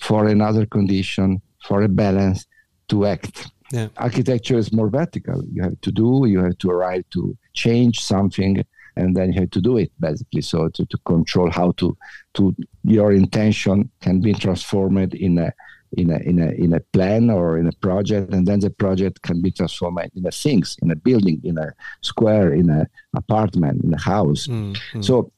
for 0.00 0.26
another 0.26 0.66
condition 0.66 1.40
for 1.66 1.82
a 1.82 1.88
balance 1.88 2.46
to 2.88 3.06
act. 3.06 3.48
Yeah. 3.72 3.88
Architecture 3.96 4.58
is 4.58 4.72
more 4.72 4.88
vertical. 4.88 5.42
You 5.52 5.62
have 5.62 5.80
to 5.80 5.90
do, 5.90 6.26
you 6.26 6.40
have 6.40 6.58
to 6.58 6.70
arrive 6.70 7.04
to 7.10 7.36
change 7.52 8.00
something, 8.00 8.64
and 8.94 9.16
then 9.16 9.32
you 9.32 9.40
have 9.40 9.50
to 9.50 9.60
do 9.60 9.76
it 9.78 9.90
basically. 9.98 10.42
So 10.42 10.68
to, 10.68 10.86
to 10.86 10.98
control 11.04 11.50
how 11.50 11.72
to 11.72 11.96
to 12.34 12.54
your 12.84 13.12
intention 13.12 13.90
can 14.00 14.20
be 14.20 14.34
transformed 14.34 15.14
in 15.14 15.38
a 15.38 15.52
in 15.96 16.10
a 16.10 16.18
in 16.18 16.38
a 16.38 16.50
in 16.52 16.74
a 16.74 16.80
plan 16.80 17.30
or 17.30 17.58
in 17.58 17.66
a 17.66 17.72
project, 17.72 18.32
and 18.32 18.46
then 18.46 18.60
the 18.60 18.70
project 18.70 19.22
can 19.22 19.42
be 19.42 19.50
transformed 19.50 20.10
in 20.14 20.26
a 20.26 20.30
things, 20.30 20.76
in 20.82 20.90
a 20.90 20.96
building, 20.96 21.40
in 21.44 21.58
a 21.58 21.72
square, 22.02 22.52
in 22.52 22.70
a 22.70 22.86
apartment, 23.14 23.82
in 23.84 23.92
a 23.94 24.00
house. 24.00 24.46
Mm-hmm. 24.46 25.02
So 25.02 25.32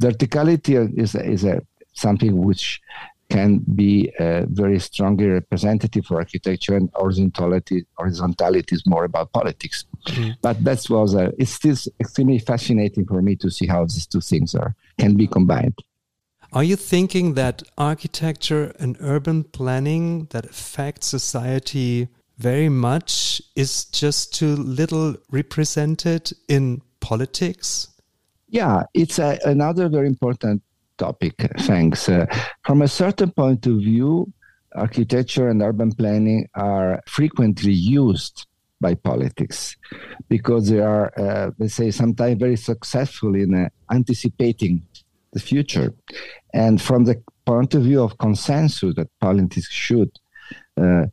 verticality 0.00 0.98
is 0.98 1.14
is 1.14 1.44
a 1.44 1.60
something 1.92 2.44
which 2.44 2.80
can 3.30 3.58
be 3.74 4.12
uh, 4.18 4.44
very 4.48 4.78
strongly 4.78 5.26
representative 5.26 6.04
for 6.06 6.16
architecture 6.16 6.76
and 6.76 6.90
horizontality 6.94 7.84
horizontality 7.96 8.74
is 8.74 8.86
more 8.86 9.04
about 9.04 9.32
politics. 9.32 9.84
Mm. 10.06 10.36
but 10.42 10.62
that 10.64 10.84
was 10.90 11.14
uh, 11.14 11.30
it's 11.38 11.52
still 11.52 11.76
extremely 12.00 12.38
fascinating 12.38 13.06
for 13.06 13.22
me 13.22 13.36
to 13.36 13.50
see 13.50 13.66
how 13.66 13.84
these 13.84 14.06
two 14.06 14.20
things 14.20 14.54
are 14.54 14.74
can 14.98 15.16
be 15.16 15.26
combined. 15.26 15.78
Are 16.52 16.62
you 16.62 16.76
thinking 16.76 17.34
that 17.34 17.62
architecture 17.76 18.72
and 18.78 18.96
urban 19.00 19.44
planning 19.44 20.26
that 20.30 20.44
affects 20.44 21.08
society 21.08 22.08
very 22.38 22.68
much 22.68 23.42
is 23.56 23.86
just 23.86 24.34
too 24.34 24.54
little 24.54 25.16
represented 25.30 26.32
in 26.48 26.82
politics? 27.00 27.88
Yeah 28.48 28.84
it's 28.92 29.18
a, 29.18 29.38
another 29.44 29.88
very 29.88 30.06
important 30.06 30.62
topic. 30.98 31.34
Thanks. 31.60 32.08
Uh, 32.08 32.26
from 32.64 32.82
a 32.82 32.88
certain 32.88 33.30
point 33.30 33.66
of 33.66 33.76
view, 33.76 34.32
architecture 34.74 35.48
and 35.48 35.62
urban 35.62 35.92
planning 35.92 36.48
are 36.54 37.02
frequently 37.06 37.72
used 37.72 38.46
by 38.80 38.94
politics 38.94 39.76
because 40.28 40.68
they 40.68 40.80
are, 40.80 41.12
uh, 41.18 41.50
let's 41.58 41.74
say, 41.74 41.90
sometimes 41.90 42.38
very 42.38 42.56
successful 42.56 43.34
in 43.34 43.54
uh, 43.54 43.68
anticipating 43.90 44.82
the 45.32 45.40
future. 45.40 45.94
And 46.52 46.80
from 46.80 47.04
the 47.04 47.22
point 47.46 47.74
of 47.74 47.82
view 47.82 48.02
of 48.02 48.18
consensus 48.18 48.94
that 48.96 49.08
politics 49.20 49.70
should, 49.70 50.10
uh, 50.80 51.06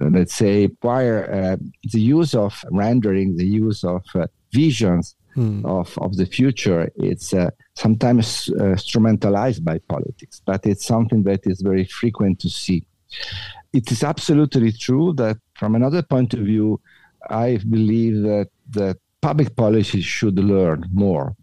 let's 0.00 0.34
say, 0.34 0.64
acquire 0.64 1.30
uh, 1.32 1.56
the 1.92 2.00
use 2.00 2.34
of 2.34 2.64
rendering, 2.70 3.36
the 3.36 3.46
use 3.46 3.84
of 3.84 4.02
uh, 4.14 4.26
visions 4.52 5.14
hmm. 5.34 5.64
of, 5.64 5.96
of 5.98 6.16
the 6.16 6.26
future, 6.26 6.90
it's 6.96 7.34
sometimes 7.78 8.50
uh, 8.58 8.74
instrumentalized 8.78 9.62
by 9.62 9.78
politics, 9.94 10.42
but 10.44 10.66
it's 10.66 10.84
something 10.84 11.22
that 11.22 11.40
is 11.44 11.60
very 11.60 11.84
frequent 11.84 12.40
to 12.40 12.50
see. 12.50 12.84
It 13.72 13.92
is 13.92 14.02
absolutely 14.02 14.72
true 14.72 15.12
that, 15.14 15.36
from 15.54 15.74
another 15.74 16.02
point 16.02 16.34
of 16.34 16.40
view, 16.40 16.80
I 17.30 17.58
believe 17.68 18.22
that 18.22 18.48
that 18.70 18.96
public 19.20 19.54
policy 19.54 20.00
should 20.00 20.38
learn 20.38 20.84
more 20.92 21.36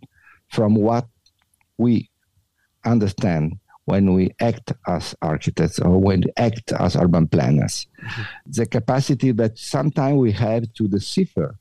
from 0.49 0.75
what 0.75 1.07
we 1.77 2.09
understand 2.85 3.57
when 3.85 4.13
we 4.13 4.25
act 4.39 4.73
as 4.87 5.15
architects 5.21 5.79
or 5.79 5.97
when 5.99 6.21
we 6.21 6.31
act 6.37 6.71
as 6.73 6.95
urban 6.95 7.27
planners. 7.27 7.87
Mm-hmm. 8.03 8.23
The 8.57 8.65
capacity 8.65 9.31
that 9.33 9.57
sometimes 9.57 10.17
we 10.17 10.31
have 10.31 10.63
to 10.73 10.87
decipher 10.87 11.57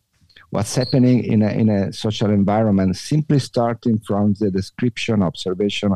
what's 0.55 0.77
happening 0.77 1.25
in 1.25 1.43
a, 1.43 1.49
in 1.49 1.69
a 1.69 1.93
social 1.93 2.31
environment, 2.31 2.95
simply 2.95 3.41
starting 3.41 3.99
from 3.99 4.35
the 4.39 4.53
description, 4.53 5.21
observation 5.21 5.93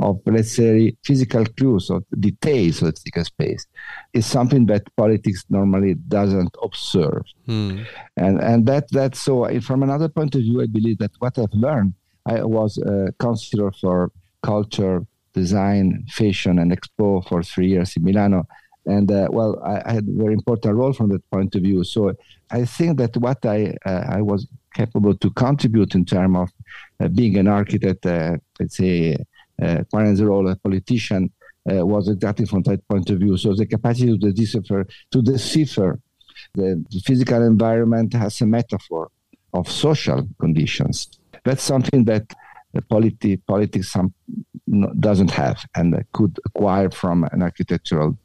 of, 0.00 0.20
let's 0.26 0.50
say, 0.50 0.96
physical 1.04 1.44
clues 1.56 1.90
or 1.90 2.02
details 2.18 2.82
of 2.82 2.86
the 2.86 2.92
physical 2.92 3.24
space, 3.24 3.66
is 4.12 4.26
something 4.26 4.66
that 4.66 4.82
politics 4.96 5.44
normally 5.48 5.94
doesn't 5.94 6.56
observe. 6.60 7.22
Hmm. 7.46 7.82
And, 8.16 8.40
and 8.40 8.66
that, 8.66 8.90
that's 8.90 9.20
so, 9.20 9.48
from 9.60 9.84
another 9.84 10.08
point 10.08 10.34
of 10.34 10.40
view, 10.40 10.60
I 10.60 10.66
believe 10.66 10.98
that 10.98 11.12
what 11.20 11.38
I've 11.38 11.52
learned, 11.52 11.94
I 12.26 12.42
was 12.42 12.78
a 12.78 13.12
counselor 13.20 13.70
for 13.80 14.10
culture, 14.42 15.06
design, 15.34 16.04
fashion, 16.08 16.58
and 16.58 16.72
expo 16.72 17.24
for 17.28 17.44
three 17.44 17.68
years 17.68 17.96
in 17.96 18.02
Milano 18.02 18.48
and 18.86 19.10
uh, 19.10 19.28
well, 19.30 19.60
I, 19.62 19.82
I, 19.84 19.92
had 19.92 20.08
a 20.08 20.12
very 20.12 20.34
important 20.34 20.74
role 20.74 20.92
from 20.92 21.10
that 21.10 21.28
point 21.30 21.54
of 21.54 21.62
view. 21.62 21.84
So 21.84 22.14
I 22.50 22.64
think 22.64 22.98
that 22.98 23.16
what 23.16 23.44
I 23.44 23.76
uh, 23.84 24.04
I 24.08 24.22
was 24.22 24.46
capable 24.74 25.14
to 25.14 25.30
contribute 25.30 25.94
in 25.94 26.04
terms 26.04 26.36
of 26.36 26.50
uh, 27.00 27.08
being 27.08 27.36
an 27.38 27.48
architect, 27.48 28.06
uh, 28.06 28.36
let's 28.58 28.76
say, 28.76 29.16
uh, 29.60 29.82
the 29.92 30.26
role 30.26 30.46
of 30.46 30.52
a 30.52 30.56
politician, 30.56 31.30
uh, 31.70 31.84
was 31.86 32.08
exactly 32.08 32.46
from 32.46 32.62
that 32.62 32.86
point 32.88 33.10
of 33.10 33.18
view. 33.18 33.36
So 33.36 33.54
the 33.54 33.66
capacity 33.66 34.18
to 34.18 34.32
decipher, 34.32 34.86
to 35.10 35.22
decipher 35.22 36.00
the, 36.54 36.84
physical 37.04 37.42
environment 37.42 38.14
as 38.14 38.40
a 38.40 38.46
metaphor 38.46 39.10
of 39.52 39.70
social 39.70 40.26
conditions. 40.40 41.08
That's 41.44 41.62
something 41.62 42.04
that 42.04 42.32
politi- 42.90 43.40
politics 43.46 43.92
some, 43.92 44.14
doesn't 45.00 45.30
have 45.32 45.64
and 45.74 46.02
could 46.12 46.38
acquire 46.46 46.90
from 46.90 47.24
an 47.32 47.42
architectural 47.42 48.16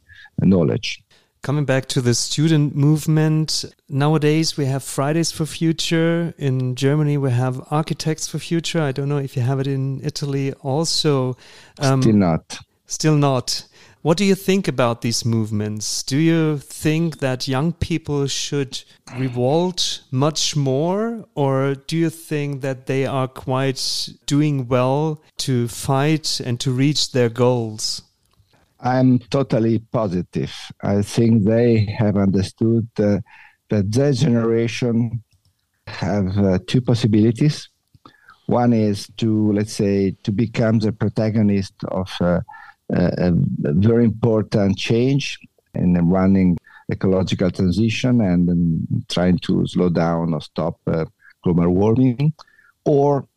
knowledge. 0.42 1.02
Coming 1.42 1.66
back 1.66 1.86
to 1.90 2.02
the 2.02 2.16
student 2.16 2.76
movement, 2.76 3.66
nowadays 3.88 4.58
we 4.58 4.66
have 4.66 4.84
Fridays 4.84 5.32
for 5.32 5.46
Future. 5.46 6.34
In 6.40 6.74
Germany, 6.74 7.18
we 7.20 7.30
have 7.30 7.62
Architects 7.70 8.28
for 8.28 8.40
Future. 8.40 8.82
I 8.82 8.92
don't 8.92 9.08
know 9.08 9.20
if 9.20 9.36
you 9.36 9.44
have 9.44 9.60
it 9.60 9.68
in 9.68 10.02
Italy 10.04 10.54
also. 10.54 11.38
Um, 11.78 12.02
still 12.02 12.16
not. 12.16 12.58
Still 12.88 13.16
not. 13.16 13.68
What 14.02 14.18
do 14.18 14.26
you 14.26 14.36
think 14.36 14.68
about 14.68 15.02
these 15.02 15.26
movements? 15.26 16.04
Do 16.04 16.18
you 16.18 16.58
think 16.58 17.20
that 17.20 17.48
young 17.48 17.74
people 17.74 18.28
should 18.28 18.84
revolt 19.18 20.02
much 20.12 20.56
more, 20.56 21.26
or 21.34 21.74
do 21.74 21.98
you 21.98 22.12
think 22.12 22.62
that 22.62 22.86
they 22.86 23.08
are 23.08 23.28
quite 23.28 24.10
doing 24.28 24.68
well 24.68 25.22
to 25.38 25.68
fight 25.68 26.40
and 26.40 26.60
to 26.60 26.72
reach 26.72 27.12
their 27.12 27.30
goals? 27.30 28.04
I'm 28.86 29.18
totally 29.18 29.80
positive. 29.80 30.54
I 30.84 31.02
think 31.02 31.44
they 31.44 31.88
have 31.98 32.18
understood 32.18 32.88
uh, 33.00 33.18
that 33.70 33.92
their 33.92 34.14
generation 34.14 35.24
have 35.88 36.38
uh, 36.38 36.60
two 36.68 36.82
possibilities. 36.82 37.68
One 38.46 38.74
is 38.74 39.08
to, 39.18 39.54
let's 39.54 39.74
say, 39.74 40.16
to 40.22 40.32
become 40.32 40.78
the 40.78 40.92
protagonist 40.92 41.74
of 41.88 42.12
uh, 42.22 42.42
a, 42.94 43.30
a, 43.30 43.32
very 43.74 44.06
important 44.06 44.78
change 44.78 45.40
in 45.74 45.96
running 46.08 46.56
ecological 46.92 47.50
transition 47.50 48.22
and 48.22 49.04
trying 49.10 49.40
to 49.40 49.66
slow 49.66 49.90
down 49.90 50.36
or 50.36 50.42
stop 50.42 50.80
uh, 50.86 51.06
global 51.44 51.70
warming, 51.70 52.34
or 52.86 53.28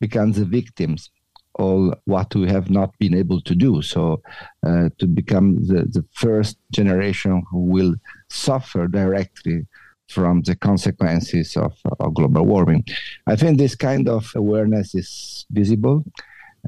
become 0.00 0.32
the 0.32 0.46
victims 0.46 1.10
all 1.58 1.94
what 2.04 2.34
we 2.34 2.48
have 2.48 2.70
not 2.70 2.96
been 2.98 3.14
able 3.14 3.40
to 3.42 3.54
do. 3.54 3.82
So, 3.82 4.22
uh, 4.66 4.88
to 4.98 5.06
become 5.06 5.56
the, 5.66 5.86
the 5.90 6.04
first 6.12 6.56
generation 6.72 7.42
who 7.50 7.60
will 7.66 7.94
suffer 8.30 8.86
directly 8.86 9.66
from 10.08 10.42
the 10.42 10.56
consequences 10.56 11.56
of, 11.56 11.74
of 12.00 12.14
global 12.14 12.46
warming. 12.46 12.84
I 13.26 13.36
think 13.36 13.58
this 13.58 13.74
kind 13.74 14.08
of 14.08 14.32
awareness 14.34 14.94
is 14.94 15.44
visible 15.50 16.04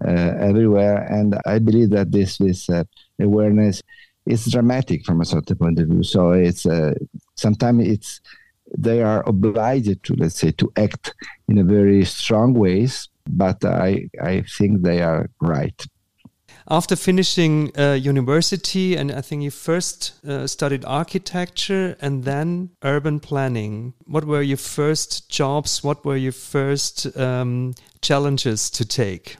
uh, 0.04 0.34
everywhere, 0.38 1.06
and 1.10 1.38
I 1.46 1.58
believe 1.58 1.90
that 1.90 2.12
this, 2.12 2.38
this 2.38 2.68
uh, 2.68 2.84
awareness 3.20 3.82
is 4.26 4.44
dramatic 4.46 5.06
from 5.06 5.20
a 5.20 5.24
certain 5.24 5.56
point 5.56 5.78
of 5.78 5.88
view. 5.88 6.02
So, 6.02 6.32
it's 6.32 6.66
uh, 6.66 6.94
sometimes 7.36 7.86
it's 7.86 8.20
they 8.78 9.02
are 9.02 9.28
obliged 9.28 10.02
to 10.04 10.14
let's 10.14 10.36
say 10.36 10.52
to 10.52 10.72
act 10.76 11.12
in 11.48 11.58
a 11.58 11.64
very 11.64 12.04
strong 12.04 12.54
ways 12.54 13.08
but 13.32 13.64
I, 13.64 14.08
I 14.22 14.42
think 14.58 14.82
they 14.82 15.02
are 15.02 15.28
right. 15.40 15.86
After 16.68 16.94
finishing 16.94 17.72
uh, 17.76 17.92
university, 17.92 18.96
and 18.96 19.10
I 19.10 19.22
think 19.22 19.42
you 19.42 19.50
first 19.50 20.12
uh, 20.24 20.46
studied 20.46 20.84
architecture 20.84 21.96
and 22.00 22.24
then 22.24 22.70
urban 22.82 23.18
planning. 23.18 23.94
What 24.06 24.24
were 24.24 24.42
your 24.42 24.56
first 24.56 25.28
jobs? 25.28 25.82
What 25.82 26.04
were 26.04 26.16
your 26.16 26.32
first 26.32 27.16
um, 27.16 27.74
challenges 28.02 28.70
to 28.70 28.84
take? 28.84 29.36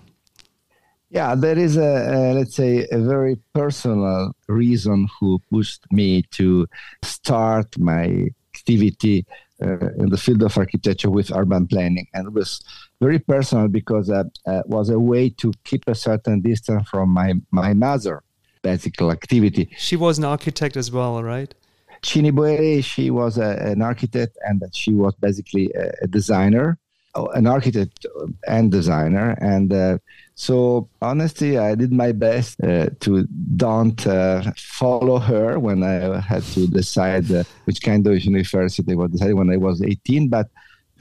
Yeah, 1.10 1.34
there 1.34 1.58
is 1.58 1.76
a, 1.76 1.82
a, 1.82 2.34
let's 2.34 2.54
say 2.54 2.86
a 2.90 2.98
very 2.98 3.36
personal 3.52 4.32
reason 4.48 5.08
who 5.18 5.40
pushed 5.50 5.84
me 5.92 6.22
to 6.32 6.66
start 7.02 7.78
my 7.78 8.28
activity 8.54 9.26
in 9.60 10.08
the 10.10 10.16
field 10.16 10.42
of 10.42 10.56
architecture 10.56 11.10
with 11.10 11.30
urban 11.32 11.66
planning, 11.66 12.06
and 12.14 12.28
it 12.28 12.32
was 12.32 12.60
very 13.00 13.18
personal 13.18 13.68
because 13.68 14.08
it 14.08 14.26
uh, 14.46 14.50
uh, 14.50 14.62
was 14.66 14.90
a 14.90 14.98
way 14.98 15.28
to 15.28 15.52
keep 15.64 15.84
a 15.86 15.94
certain 15.94 16.40
distance 16.40 16.88
from 16.88 17.10
my 17.10 17.34
my 17.50 17.72
mother, 17.74 18.22
basic 18.62 19.00
activity. 19.02 19.70
She 19.76 19.96
was 19.96 20.18
an 20.18 20.24
architect 20.24 20.76
as 20.76 20.90
well, 20.90 21.22
right? 21.22 21.54
Cini 22.02 22.82
she 22.82 23.10
was 23.10 23.36
a, 23.36 23.56
an 23.72 23.82
architect 23.82 24.38
and 24.46 24.62
she 24.72 24.94
was 24.94 25.14
basically 25.16 25.70
a, 25.74 25.92
a 26.02 26.06
designer, 26.06 26.78
an 27.14 27.46
architect 27.46 28.06
and 28.46 28.70
designer, 28.70 29.36
and 29.40 29.72
uh, 29.72 29.98
so 30.34 30.88
honestly, 31.02 31.58
I 31.58 31.74
did 31.74 31.92
my 31.92 32.12
best 32.12 32.62
uh, 32.62 32.90
to 33.00 33.26
don't 33.56 34.06
uh, 34.06 34.52
follow 34.56 35.18
her 35.18 35.58
when 35.58 35.82
I 35.82 36.20
had 36.20 36.42
to 36.54 36.66
decide 36.66 37.30
uh, 37.30 37.44
which 37.64 37.82
kind 37.82 38.06
of 38.06 38.24
university 38.24 38.92
I 38.92 38.96
was 38.96 39.10
deciding 39.10 39.36
when 39.36 39.50
I 39.50 39.58
was 39.58 39.82
18. 39.82 40.28
But 40.28 40.48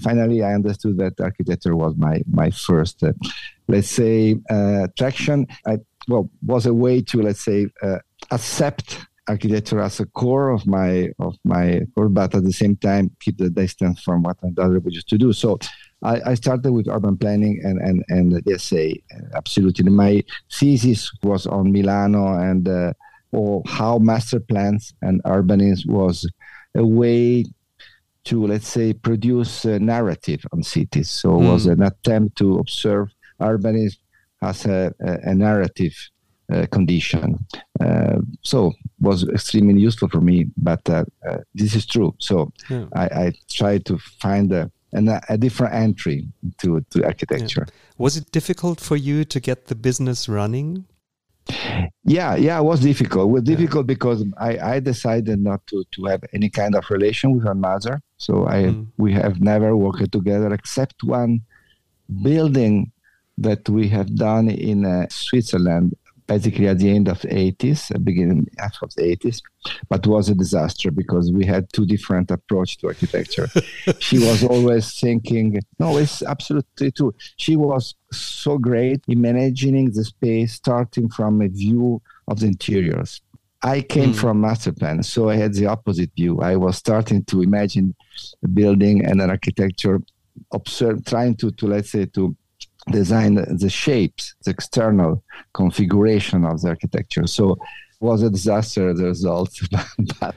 finally, 0.01 0.43
I 0.43 0.53
understood 0.53 0.97
that 0.97 1.21
architecture 1.21 1.75
was 1.75 1.95
my 1.95 2.21
my 2.29 2.49
first, 2.49 3.03
uh, 3.03 3.13
let's 3.67 3.89
say, 3.89 4.35
uh, 4.49 4.83
attraction. 4.85 5.47
I 5.65 5.77
well 6.09 6.29
was 6.45 6.65
a 6.65 6.73
way 6.73 7.01
to 7.03 7.21
let's 7.21 7.41
say 7.41 7.67
uh, 7.81 7.99
accept 8.31 8.97
architecture 9.29 9.79
as 9.79 9.99
a 9.99 10.05
core 10.07 10.49
of 10.49 10.65
my 10.67 11.09
of 11.19 11.37
my 11.45 11.81
core, 11.95 12.09
but 12.09 12.35
at 12.35 12.43
the 12.43 12.51
same 12.51 12.75
time 12.75 13.11
keep 13.19 13.37
the 13.37 13.49
distance 13.49 14.01
from 14.01 14.23
what 14.23 14.37
i'm 14.43 14.81
used 14.89 15.07
to 15.07 15.17
do. 15.17 15.31
So 15.31 15.59
I, 16.01 16.21
I, 16.31 16.33
started 16.35 16.71
with 16.71 16.87
urban 16.87 17.17
planning 17.17 17.59
and 17.63 17.77
and 17.79 18.03
and 18.09 18.41
yes, 18.45 18.63
say 18.63 19.01
absolutely. 19.35 19.89
My 19.89 20.23
thesis 20.51 21.11
was 21.23 21.45
on 21.45 21.71
Milano 21.71 22.37
and 22.37 22.67
uh, 22.67 22.93
or 23.31 23.63
how 23.67 23.99
master 23.99 24.39
plans 24.39 24.93
and 25.01 25.21
urbanism 25.23 25.87
was 25.87 26.29
a 26.75 26.85
way 26.85 27.45
to 28.25 28.47
let's 28.47 28.67
say 28.67 28.93
produce 28.93 29.65
a 29.65 29.79
narrative 29.79 30.45
on 30.53 30.63
cities. 30.63 31.09
So 31.09 31.31
mm. 31.31 31.43
it 31.43 31.51
was 31.51 31.65
hmm. 31.65 31.71
an 31.71 31.83
attempt 31.83 32.37
to 32.37 32.59
observe 32.59 33.09
urbanism 33.41 33.97
as 34.41 34.65
a, 34.65 34.93
a, 35.01 35.29
a 35.31 35.35
narrative 35.35 35.95
uh, 36.51 36.65
condition. 36.71 37.45
Uh, 37.79 38.17
so 38.41 38.73
was 38.99 39.27
extremely 39.29 39.81
useful 39.81 40.09
for 40.09 40.21
me. 40.21 40.47
But 40.57 40.87
uh, 40.89 41.05
uh 41.27 41.37
this 41.53 41.75
is 41.75 41.85
true. 41.85 42.15
So 42.19 42.51
yeah. 42.69 42.85
I, 42.95 43.05
I 43.05 43.33
try 43.49 43.77
to 43.79 43.97
find 43.97 44.51
a 44.51 44.71
and 44.91 45.09
a, 45.09 45.21
a 45.29 45.37
different 45.37 45.73
entry 45.73 46.27
to, 46.59 46.81
to 46.89 47.05
architecture. 47.05 47.65
Yeah. 47.67 47.73
Was 47.97 48.17
it 48.17 48.31
difficult 48.31 48.79
for 48.79 48.95
you 48.95 49.25
to 49.25 49.39
get 49.39 49.67
the 49.67 49.75
business 49.75 50.27
running? 50.27 50.85
Yeah, 52.03 52.35
yeah, 52.35 52.59
it 52.59 52.63
was 52.63 52.79
difficult. 52.79 53.29
It 53.29 53.31
was 53.31 53.43
difficult 53.43 53.85
yeah. 53.85 53.93
because 53.93 54.23
I, 54.37 54.57
I 54.57 54.79
decided 54.79 55.39
not 55.39 55.65
to, 55.67 55.83
to 55.91 56.05
have 56.05 56.23
any 56.33 56.49
kind 56.49 56.75
of 56.75 56.89
relation 56.89 57.33
with 57.33 57.43
her 57.43 57.55
mother. 57.55 58.01
So 58.17 58.47
I 58.47 58.63
mm. 58.63 58.87
we 58.97 59.13
have 59.13 59.41
never 59.41 59.75
worked 59.75 60.11
together 60.11 60.53
except 60.53 61.03
one 61.03 61.41
building 62.21 62.91
that 63.37 63.67
we 63.69 63.87
have 63.87 64.15
done 64.15 64.49
in 64.49 64.85
uh, 64.85 65.07
Switzerland 65.09 65.95
basically 66.29 66.67
at 66.67 66.77
the 66.77 66.89
end 66.89 67.07
of 67.07 67.19
the 67.21 67.27
80s, 67.27 67.81
beginning 68.03 68.47
of 68.83 68.93
the 68.95 69.17
80s, 69.17 69.41
but 69.89 70.05
was 70.05 70.29
a 70.29 70.35
disaster 70.35 70.91
because 70.91 71.31
we 71.31 71.43
had 71.43 71.73
two 71.73 71.87
different 71.87 72.29
approach 72.29 72.77
to 72.77 72.87
architecture. 72.87 73.47
she 73.99 74.19
was 74.19 74.43
always 74.43 74.99
thinking, 74.99 75.59
no, 75.79 75.97
it's 75.97 76.21
absolutely 76.21 76.91
true. 76.91 77.13
She 77.37 77.55
was 77.55 77.95
so 78.11 78.59
great 78.59 79.01
in 79.07 79.19
managing 79.21 79.91
the 79.91 80.05
space, 80.05 80.53
starting 80.53 81.09
from 81.09 81.41
a 81.41 81.47
view 81.47 81.99
of 82.27 82.39
the 82.39 82.45
interiors. 82.45 83.21
I 83.63 83.81
came 83.81 84.13
mm. 84.13 84.15
from 84.15 84.39
master 84.39 84.71
plan, 84.71 85.01
so 85.01 85.29
I 85.29 85.35
had 85.35 85.53
the 85.53 85.65
opposite 85.65 86.11
view. 86.15 86.39
I 86.41 86.55
was 86.55 86.77
starting 86.77 87.25
to 87.25 87.41
imagine 87.41 87.95
a 88.43 88.47
building 88.47 89.03
and 89.03 89.19
an 89.19 89.31
architecture, 89.31 89.99
observe, 90.53 91.03
trying 91.05 91.35
to, 91.37 91.51
to 91.51 91.67
let's 91.67 91.91
say, 91.91 92.05
to 92.05 92.35
design 92.91 93.35
the 93.35 93.69
shapes, 93.69 94.35
the 94.43 94.51
external 94.51 95.23
configuration 95.53 96.45
of 96.45 96.61
the 96.61 96.69
architecture. 96.69 97.27
So 97.27 97.57
was 98.01 98.23
a 98.23 98.29
disaster 98.29 98.93
the 98.93 99.05
result, 99.05 99.51
but 100.19 100.35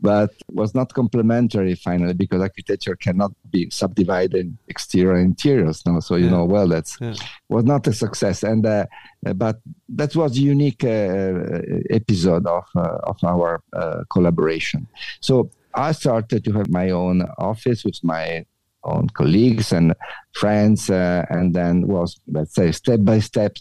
but 0.00 0.32
was 0.48 0.74
not 0.74 0.94
complementary 0.94 1.74
finally 1.74 2.14
because 2.14 2.40
architecture 2.40 2.94
cannot 2.94 3.32
be 3.50 3.68
subdivided 3.70 4.34
in 4.34 4.58
exterior 4.68 5.14
and 5.14 5.26
interiors. 5.26 5.84
No, 5.84 5.98
so 6.00 6.14
you 6.14 6.26
yeah. 6.26 6.30
know 6.30 6.44
well 6.44 6.68
that's 6.68 6.96
yeah. 7.00 7.14
was 7.48 7.64
not 7.64 7.86
a 7.88 7.92
success, 7.92 8.44
and 8.44 8.64
uh, 8.64 8.86
but 9.34 9.56
that 9.88 10.14
was 10.14 10.36
a 10.36 10.40
unique 10.40 10.84
uh, 10.84 11.60
episode 11.90 12.46
of 12.46 12.64
uh, 12.76 12.98
of 13.02 13.16
our 13.24 13.62
uh, 13.72 14.04
collaboration. 14.08 14.86
So 15.20 15.50
I 15.74 15.92
started 15.92 16.44
to 16.44 16.52
have 16.52 16.68
my 16.68 16.90
own 16.90 17.22
office 17.38 17.84
with 17.84 17.98
my 18.04 18.44
own 18.84 19.08
colleagues 19.10 19.72
and 19.72 19.94
friends, 20.32 20.90
uh, 20.90 21.24
and 21.30 21.54
then 21.54 21.86
was 21.86 22.20
let's 22.26 22.54
say 22.54 22.72
step 22.72 23.00
by 23.02 23.20
step. 23.20 23.56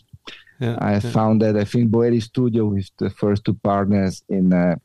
Yeah, 0.59 0.77
I 0.79 0.93
yeah. 0.93 0.99
founded 0.99 1.57
I 1.57 1.63
think 1.63 1.89
Boeri 1.89 2.21
Studio 2.21 2.65
with 2.65 2.89
the 2.97 3.09
first 3.09 3.45
two 3.45 3.55
partners 3.63 4.23
in 4.29 4.53
uh, 4.53 4.75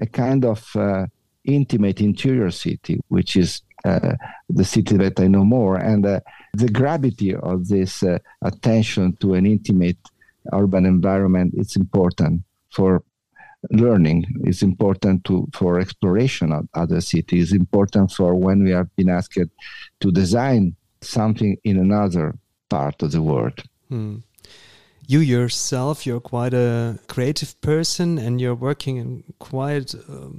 a 0.00 0.06
kind 0.06 0.44
of 0.44 0.64
uh, 0.76 1.06
intimate 1.44 2.00
interior 2.00 2.50
city, 2.50 3.00
which 3.08 3.36
is 3.36 3.62
uh, 3.84 4.14
the 4.48 4.64
city 4.64 4.96
that 4.96 5.18
I 5.18 5.26
know 5.26 5.44
more. 5.44 5.76
And 5.76 6.04
uh, 6.06 6.20
the 6.54 6.68
gravity 6.68 7.34
of 7.34 7.68
this 7.68 8.02
uh, 8.02 8.18
attention 8.42 9.16
to 9.16 9.34
an 9.34 9.46
intimate 9.46 9.98
urban 10.52 10.86
environment 10.86 11.54
is 11.56 11.76
important 11.76 12.42
for 12.70 13.02
learning 13.70 14.24
is 14.44 14.62
important 14.62 15.24
to 15.24 15.46
for 15.52 15.78
exploration 15.78 16.52
of 16.52 16.66
other 16.74 17.00
cities 17.00 17.52
important 17.52 18.10
for 18.10 18.34
when 18.34 18.64
we 18.64 18.70
have 18.70 18.94
been 18.96 19.10
asked 19.10 19.38
to 20.00 20.10
design 20.10 20.74
something 21.02 21.56
in 21.64 21.78
another 21.78 22.34
part 22.70 23.02
of 23.02 23.12
the 23.12 23.20
world 23.20 23.62
hmm. 23.88 24.16
you 25.06 25.20
yourself 25.20 26.06
you're 26.06 26.20
quite 26.20 26.54
a 26.54 26.98
creative 27.06 27.60
person 27.60 28.18
and 28.18 28.40
you're 28.40 28.54
working 28.54 28.96
in 28.96 29.22
quite 29.38 29.92
a 29.94 30.30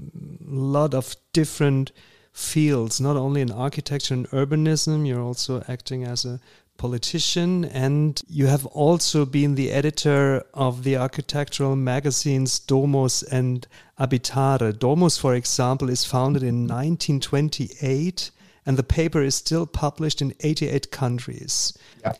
lot 0.48 0.94
of 0.94 1.16
different 1.32 1.92
fields 2.34 3.00
not 3.00 3.16
only 3.16 3.42
in 3.42 3.52
architecture 3.52 4.14
and 4.14 4.30
urbanism 4.30 5.06
you're 5.06 5.22
also 5.22 5.64
acting 5.68 6.04
as 6.04 6.26
a 6.26 6.40
politician, 6.82 7.63
and 7.65 8.24
you 8.28 8.48
have 8.48 8.65
also 8.65 9.24
been 9.24 9.54
the 9.54 9.72
editor 9.72 10.44
of 10.56 10.84
the 10.84 10.98
architectural 10.98 11.76
magazines 11.76 12.58
Domus 12.58 13.22
and 13.22 13.67
Abitare. 14.00 14.78
Domus, 14.80 15.15
for 15.15 15.36
example, 15.36 15.91
is 15.91 16.06
founded 16.06 16.41
in 16.41 16.67
1928, 16.67 18.32
and 18.65 18.78
the 18.78 18.84
paper 18.84 19.22
is 19.22 19.36
still 19.36 19.67
published 19.67 20.24
in 20.24 20.34
88 20.39 20.89
countries. 20.89 21.78
Yeah. 22.04 22.13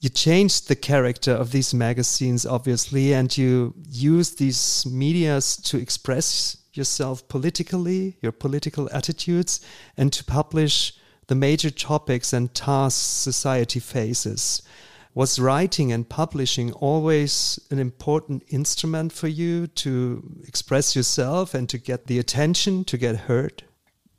You 0.00 0.08
changed 0.08 0.66
the 0.66 0.76
character 0.76 1.32
of 1.32 1.52
these 1.52 1.72
magazines, 1.72 2.44
obviously, 2.44 3.14
and 3.14 3.36
you 3.38 3.72
use 3.88 4.34
these 4.34 4.84
medias 4.84 5.56
to 5.68 5.78
express 5.78 6.56
yourself 6.72 7.28
politically, 7.28 8.16
your 8.20 8.32
political 8.32 8.88
attitudes, 8.92 9.60
and 9.96 10.12
to 10.12 10.24
publish 10.24 10.92
the 11.28 11.34
major 11.34 11.70
topics 11.70 12.32
and 12.32 12.52
tasks 12.54 13.00
society 13.00 13.80
faces. 13.80 14.62
Was 15.14 15.38
writing 15.38 15.92
and 15.92 16.08
publishing 16.08 16.72
always 16.72 17.58
an 17.70 17.78
important 17.78 18.44
instrument 18.48 19.12
for 19.12 19.28
you 19.28 19.66
to 19.66 20.22
express 20.46 20.94
yourself 20.94 21.54
and 21.54 21.68
to 21.70 21.78
get 21.78 22.06
the 22.06 22.18
attention, 22.18 22.84
to 22.84 22.96
get 22.96 23.16
heard? 23.16 23.64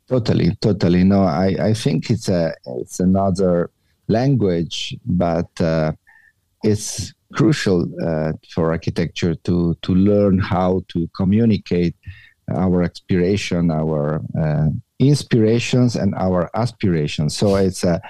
Totally, 0.08 0.56
totally. 0.62 1.04
No, 1.04 1.24
I, 1.24 1.56
I 1.60 1.74
think 1.74 2.10
it's 2.10 2.30
a 2.30 2.54
it's 2.66 3.00
another 3.00 3.70
language, 4.08 4.98
but 5.06 5.50
uh, 5.62 5.92
it's 6.64 7.14
crucial 7.34 7.88
uh, 8.04 8.34
for 8.54 8.72
architecture 8.72 9.36
to 9.36 9.76
to 9.84 9.96
learn 9.96 10.40
how 10.40 10.82
to 10.90 11.08
communicate 11.16 11.96
our 12.56 12.84
aspiration, 12.84 13.72
our 13.72 14.22
uh, 14.40 14.70
inspirations 15.00 15.96
and 15.96 16.14
our 16.16 16.50
aspirations. 16.56 17.36
So 17.36 17.56
it's 17.56 17.84
a, 17.84 18.02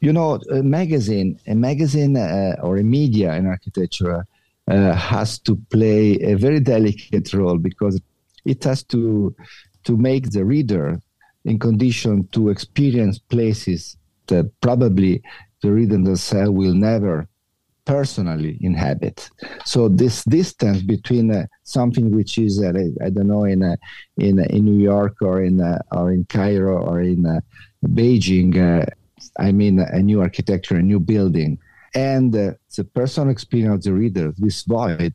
you 0.00 0.12
know, 0.12 0.40
a 0.50 0.62
magazine, 0.62 1.38
a 1.46 1.54
magazine 1.54 2.16
uh, 2.16 2.56
or 2.62 2.78
a 2.78 2.82
media 2.82 3.34
in 3.34 3.46
architecture 3.46 4.24
uh, 4.68 4.92
has 4.94 5.38
to 5.40 5.56
play 5.70 6.18
a 6.22 6.34
very 6.34 6.60
delicate 6.60 7.32
role 7.32 7.58
because 7.58 8.00
it 8.44 8.64
has 8.64 8.82
to 8.84 9.34
to 9.84 9.96
make 9.96 10.30
the 10.30 10.44
reader 10.44 11.00
in 11.44 11.58
condition 11.58 12.28
to 12.32 12.50
experience 12.50 13.18
places 13.18 13.96
that 14.26 14.50
probably 14.60 15.22
the 15.62 15.72
reader 15.72 15.96
themselves 15.96 16.50
will 16.50 16.74
never 16.74 17.26
personally 17.84 18.58
inhabit. 18.60 19.30
So 19.64 19.88
this 19.88 20.24
distance 20.24 20.82
between 20.82 21.30
uh, 21.30 21.46
something 21.62 22.10
which 22.14 22.38
is 22.38 22.62
uh, 22.62 22.72
I 23.04 23.10
don't 23.10 23.28
know 23.28 23.44
in 23.44 23.62
uh, 23.62 23.76
in 24.18 24.40
uh, 24.40 24.44
in 24.44 24.64
New 24.64 24.82
York 24.82 25.16
or 25.22 25.42
in 25.42 25.60
uh, 25.60 25.78
or 25.92 26.12
in 26.12 26.24
Cairo 26.26 26.82
or 26.82 27.00
in 27.00 27.26
uh, 27.26 27.40
Beijing, 27.84 28.86
I 29.38 29.52
mean 29.52 29.80
a 29.80 30.00
new 30.00 30.20
architecture, 30.20 30.76
a 30.76 30.82
new 30.82 31.00
building, 31.00 31.58
and 31.94 32.32
the 32.32 32.84
personal 32.94 33.30
experience 33.30 33.74
of 33.74 33.82
the 33.82 33.92
reader, 33.92 34.32
this 34.38 34.62
void, 34.62 35.14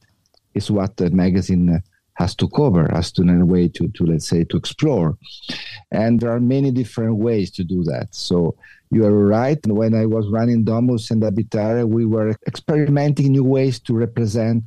is 0.53 0.71
what 0.71 0.97
the 0.97 1.09
magazine 1.09 1.81
has 2.15 2.33
to 2.35 2.47
cover, 2.49 2.89
has 2.93 3.11
to 3.11 3.21
in 3.21 3.41
a 3.41 3.45
way 3.45 3.67
to, 3.67 3.87
to 3.89 4.05
let's 4.05 4.27
say 4.27 4.43
to 4.45 4.57
explore. 4.57 5.17
And 5.91 6.19
there 6.19 6.31
are 6.31 6.39
many 6.39 6.71
different 6.71 7.17
ways 7.17 7.51
to 7.51 7.63
do 7.63 7.83
that. 7.83 8.07
So 8.11 8.55
you 8.95 9.05
are 9.05 9.27
right. 9.39 9.59
When 9.67 9.93
I 9.93 10.05
was 10.05 10.25
running 10.29 10.63
Domus 10.63 11.11
and 11.11 11.21
Abitare, 11.21 11.85
we 11.85 12.05
were 12.05 12.33
experimenting 12.47 13.33
new 13.33 13.43
ways 13.43 13.77
to 13.81 13.93
represent 13.93 14.63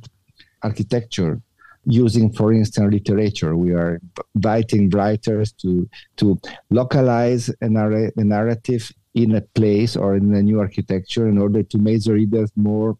architecture 0.61 1.41
using, 1.85 2.31
for 2.31 2.53
instance, 2.53 2.93
literature. 2.93 3.55
We 3.55 3.71
are 3.73 3.99
inviting 4.35 4.91
writers 4.91 5.51
to 5.63 5.89
to 6.17 6.39
localize 6.69 7.49
a, 7.65 7.69
narr- 7.69 8.11
a 8.15 8.23
narrative 8.23 8.83
in 9.15 9.29
a 9.35 9.41
place 9.57 9.95
or 9.95 10.15
in 10.15 10.31
a 10.35 10.43
new 10.43 10.59
architecture 10.59 11.25
in 11.27 11.37
order 11.45 11.63
to 11.63 11.77
make 11.79 12.03
the 12.03 12.13
readers 12.13 12.51
more 12.55 12.91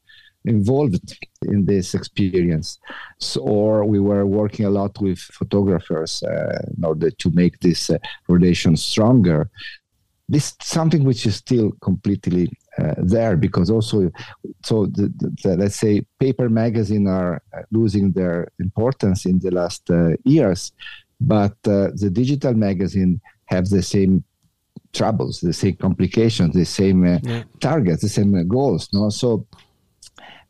involved 0.46 1.08
in 1.44 1.66
this 1.66 1.94
experience. 1.94 2.80
So, 3.20 3.42
or 3.42 3.86
we 3.86 4.00
were 4.00 4.26
working 4.26 4.66
a 4.66 4.76
lot 4.80 4.94
with 5.00 5.20
photographers 5.20 6.24
uh, 6.24 6.60
in 6.76 6.84
order 6.84 7.12
to 7.12 7.28
make 7.42 7.60
this 7.60 7.82
uh, 7.92 8.00
relation 8.28 8.76
stronger. 8.78 9.52
This 10.30 10.56
something 10.62 11.04
which 11.04 11.26
is 11.26 11.36
still 11.36 11.72
completely 11.82 12.46
uh, 12.78 12.94
there 12.98 13.36
because 13.36 13.70
also, 13.72 14.12
so 14.64 14.86
the, 14.86 15.12
the, 15.44 15.58
let's 15.58 15.76
say 15.76 16.02
paper 16.20 16.50
magazine 16.50 17.08
are 17.08 17.42
uh, 17.52 17.62
losing 17.72 18.12
their 18.12 18.48
importance 18.60 19.26
in 19.26 19.40
the 19.40 19.52
last 19.52 19.90
uh, 19.90 20.12
years, 20.24 20.72
but 21.20 21.58
uh, 21.68 21.90
the 21.96 22.12
digital 22.12 22.54
magazine 22.54 23.20
have 23.46 23.68
the 23.70 23.82
same 23.82 24.24
troubles, 24.94 25.42
the 25.42 25.54
same 25.54 25.76
complications, 25.76 26.54
the 26.54 26.66
same 26.66 27.04
yeah. 27.06 27.44
targets, 27.60 28.02
the 28.04 28.10
same 28.10 28.48
goals. 28.48 28.88
No, 28.94 29.10
so 29.10 29.46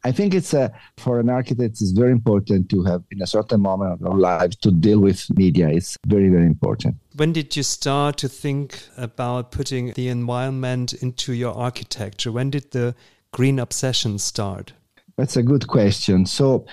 I 0.04 0.12
think 0.14 0.34
it's 0.34 0.54
a, 0.54 0.72
for 0.98 1.20
an 1.20 1.30
architect, 1.30 1.82
it's 1.82 1.92
very 1.92 2.12
important 2.12 2.70
to 2.70 2.84
have 2.84 3.04
in 3.12 3.22
a 3.22 3.28
certain 3.28 3.62
moment 3.62 4.02
of 4.02 4.18
life 4.18 4.52
to 4.62 4.72
deal 4.72 5.00
with 5.00 5.30
media. 5.38 5.68
It's 5.70 5.98
very, 6.08 6.30
very 6.30 6.46
important. 6.46 6.96
When 7.16 7.34
did 7.34 7.56
you 7.56 7.64
start 7.64 8.18
to 8.18 8.30
think 8.30 8.82
about 8.96 9.52
putting 9.52 9.92
the 9.94 10.08
environment 10.08 10.94
into 10.94 11.34
your 11.34 11.54
architecture? 11.54 12.32
When 12.32 12.50
did 12.50 12.72
the 12.72 12.96
green 13.32 13.60
obsession 13.60 14.20
start? 14.20 14.72
That's 15.18 15.36
a 15.36 15.44
good 15.44 15.68
question. 15.68 16.26
So, 16.26 16.66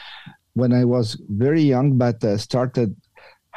when 0.54 0.72
I 0.72 0.84
was 0.84 1.20
very 1.28 1.62
young, 1.62 1.98
but 1.98 2.22
uh, 2.24 2.38
started 2.38 2.96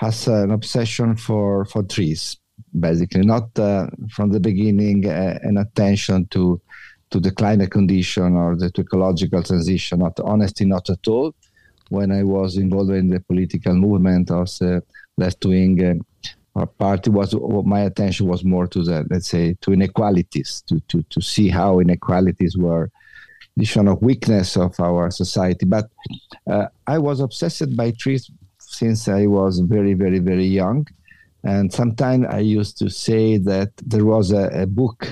as 0.02 0.28
an 0.28 0.52
obsession 0.52 1.16
for, 1.16 1.66
for 1.66 1.84
trees, 1.84 2.38
basically, 2.80 3.22
not 3.22 3.58
uh, 3.60 3.88
from 4.12 4.32
the 4.32 4.40
beginning 4.40 5.08
uh, 5.08 5.38
an 5.44 5.58
attention 5.58 6.26
to 6.32 6.60
to 7.12 7.20
the 7.20 7.32
climate 7.32 7.72
condition 7.72 8.36
or 8.36 8.56
the 8.56 8.72
ecological 8.78 9.44
transition. 9.44 10.00
Not 10.00 10.20
honestly, 10.20 10.66
not 10.66 10.90
at 10.90 11.08
all. 11.08 11.34
When 11.90 12.12
I 12.12 12.24
was 12.24 12.58
involved 12.58 12.92
in 12.92 13.10
the 13.10 13.20
political 13.20 13.74
movement 13.74 14.30
of 14.30 14.46
the 14.60 14.84
left 15.18 15.44
wing 15.44 16.04
uh, 16.56 16.66
party, 16.66 17.10
was 17.10 17.36
my 17.66 17.82
attention 17.82 18.28
was 18.28 18.44
more 18.44 18.68
to 18.68 18.84
the 18.84 19.08
let's 19.10 19.30
say 19.30 19.56
to 19.62 19.74
inequalities, 19.74 20.64
to 20.68 20.80
to 20.82 21.02
to 21.04 21.22
see 21.22 21.50
how 21.50 21.80
inequalities 21.80 22.56
were 22.58 22.92
the 23.58 23.88
of 23.88 24.02
weakness 24.02 24.56
of 24.56 24.80
our 24.80 25.12
society. 25.12 25.66
But 25.66 25.90
uh, 26.50 26.68
I 26.88 26.98
was 27.00 27.20
obsessed 27.20 27.76
by 27.76 27.92
trees 27.92 28.32
since 28.60 29.08
I 29.08 29.26
was 29.26 29.60
very 29.60 29.94
very 29.94 30.20
very 30.20 30.46
young. 30.46 30.88
And 31.44 31.74
sometimes 31.74 32.26
I 32.30 32.40
used 32.40 32.78
to 32.80 32.90
say 32.90 33.38
that 33.38 33.72
there 33.78 34.06
was 34.06 34.32
a, 34.32 34.50
a 34.64 34.68
book 34.68 35.08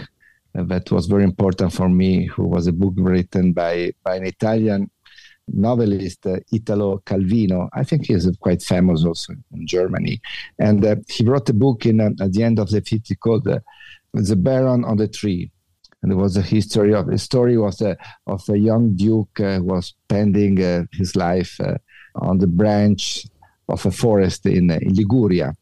that 0.66 0.92
was 0.92 1.06
very 1.06 1.24
important 1.24 1.72
for 1.74 1.88
me, 1.88 2.26
who 2.26 2.48
was 2.48 2.68
a 2.68 2.72
book 2.72 2.94
written 2.98 3.54
by, 3.54 3.92
by 4.04 4.16
an 4.16 4.26
Italian 4.26 4.90
novelist, 5.48 6.26
uh, 6.26 6.38
Italo 6.52 7.02
Calvino. 7.06 7.70
I 7.74 7.84
think 7.84 8.08
he's 8.08 8.30
quite 8.40 8.62
famous 8.62 9.06
also 9.06 9.34
in 9.54 9.68
Germany. 9.68 10.20
And 10.60 10.84
uh, 10.84 10.96
he 11.08 11.24
wrote 11.24 11.50
a 11.50 11.54
book 11.54 11.86
in, 11.86 12.02
uh, 12.02 12.10
at 12.20 12.34
the 12.34 12.44
end 12.44 12.60
of 12.60 12.70
the 12.70 12.82
50s 12.82 13.20
called 13.20 13.48
uh, 13.48 13.60
The 14.14 14.36
Baron 14.36 14.84
on 14.84 14.98
the 14.98 15.08
Tree. 15.08 15.52
And 16.04 16.12
it 16.12 16.16
was 16.16 16.38
a 16.38 16.42
history 16.42 16.94
of 16.94 17.08
the 17.08 17.18
story 17.18 17.58
was 17.58 17.82
uh, 17.82 17.96
of 18.28 18.48
a 18.50 18.58
young 18.58 18.96
duke 18.96 19.40
uh, 19.40 19.58
who 19.58 19.64
was 19.64 19.94
spending 20.06 20.58
his 20.92 21.16
life 21.16 21.60
on 22.16 22.38
the 22.38 22.48
branch 22.48 23.26
of 23.70 23.86
a 23.86 23.92
forest 23.92 24.46
in, 24.46 24.70
in 24.70 24.94
Liguria. 24.94 25.54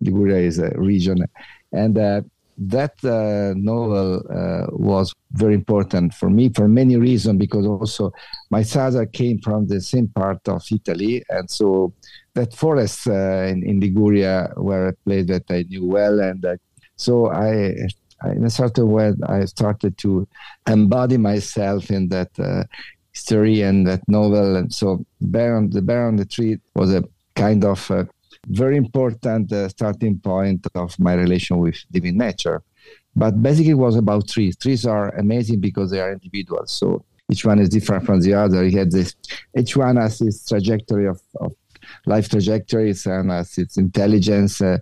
Liguria 0.00 0.38
is 0.38 0.58
a 0.58 0.70
region, 0.76 1.24
and 1.72 1.98
uh, 1.98 2.22
that 2.58 2.92
uh, 3.04 3.54
novel 3.56 4.22
uh, 4.30 4.66
was 4.70 5.14
very 5.32 5.54
important 5.54 6.12
for 6.14 6.28
me 6.28 6.50
for 6.50 6.68
many 6.68 6.96
reasons 6.96 7.38
because 7.38 7.66
also 7.66 8.12
my 8.50 8.62
father 8.62 9.06
came 9.06 9.38
from 9.38 9.66
the 9.66 9.80
same 9.80 10.08
part 10.08 10.46
of 10.48 10.62
Italy, 10.70 11.24
and 11.30 11.50
so 11.50 11.92
that 12.34 12.54
forest 12.54 13.08
uh, 13.08 13.44
in, 13.48 13.62
in, 13.62 13.80
Liguria 13.80 14.52
were 14.56 14.88
a 14.88 14.92
place 14.92 15.26
that 15.26 15.44
I 15.50 15.64
knew 15.68 15.86
well, 15.86 16.20
and 16.20 16.44
uh, 16.44 16.56
so 16.96 17.30
I, 17.30 17.74
I, 18.22 18.30
in 18.32 18.44
a 18.44 18.50
certain 18.50 18.90
way, 18.90 19.12
I 19.26 19.44
started 19.46 19.96
to 19.98 20.28
embody 20.68 21.16
myself 21.16 21.90
in 21.90 22.08
that 22.08 22.30
uh, 22.38 22.64
story 23.12 23.62
and 23.62 23.86
that 23.86 24.06
novel, 24.08 24.56
and 24.56 24.72
so 24.72 25.04
the 25.20 25.28
Baron 25.28 26.08
on 26.08 26.16
the 26.16 26.26
Tree 26.26 26.58
was 26.74 26.92
a 26.92 27.02
kind 27.34 27.64
of 27.64 27.90
very 28.46 28.76
important 28.76 29.52
uh, 29.52 29.68
starting 29.68 30.18
point 30.18 30.66
of 30.74 30.98
my 30.98 31.14
relation 31.14 31.58
with 31.58 31.76
living 31.92 32.18
nature. 32.18 32.62
But 33.14 33.42
basically, 33.42 33.72
it 33.72 33.74
was 33.74 33.96
about 33.96 34.28
trees. 34.28 34.56
Trees 34.56 34.86
are 34.86 35.10
amazing 35.16 35.60
because 35.60 35.90
they 35.90 36.00
are 36.00 36.12
individuals. 36.12 36.70
So 36.72 37.04
each 37.30 37.44
one 37.44 37.58
is 37.58 37.68
different 37.68 38.04
from 38.04 38.20
the 38.20 38.34
other. 38.34 38.64
He 38.64 38.76
had 38.76 38.90
this. 38.90 39.14
Each 39.56 39.76
one 39.76 39.96
has 39.96 40.20
its 40.20 40.46
trajectory 40.46 41.06
of, 41.06 41.20
of 41.40 41.52
life 42.06 42.28
trajectories 42.28 43.06
and 43.06 43.30
has 43.30 43.58
its 43.58 43.76
intelligence, 43.76 44.60
uh, 44.60 44.78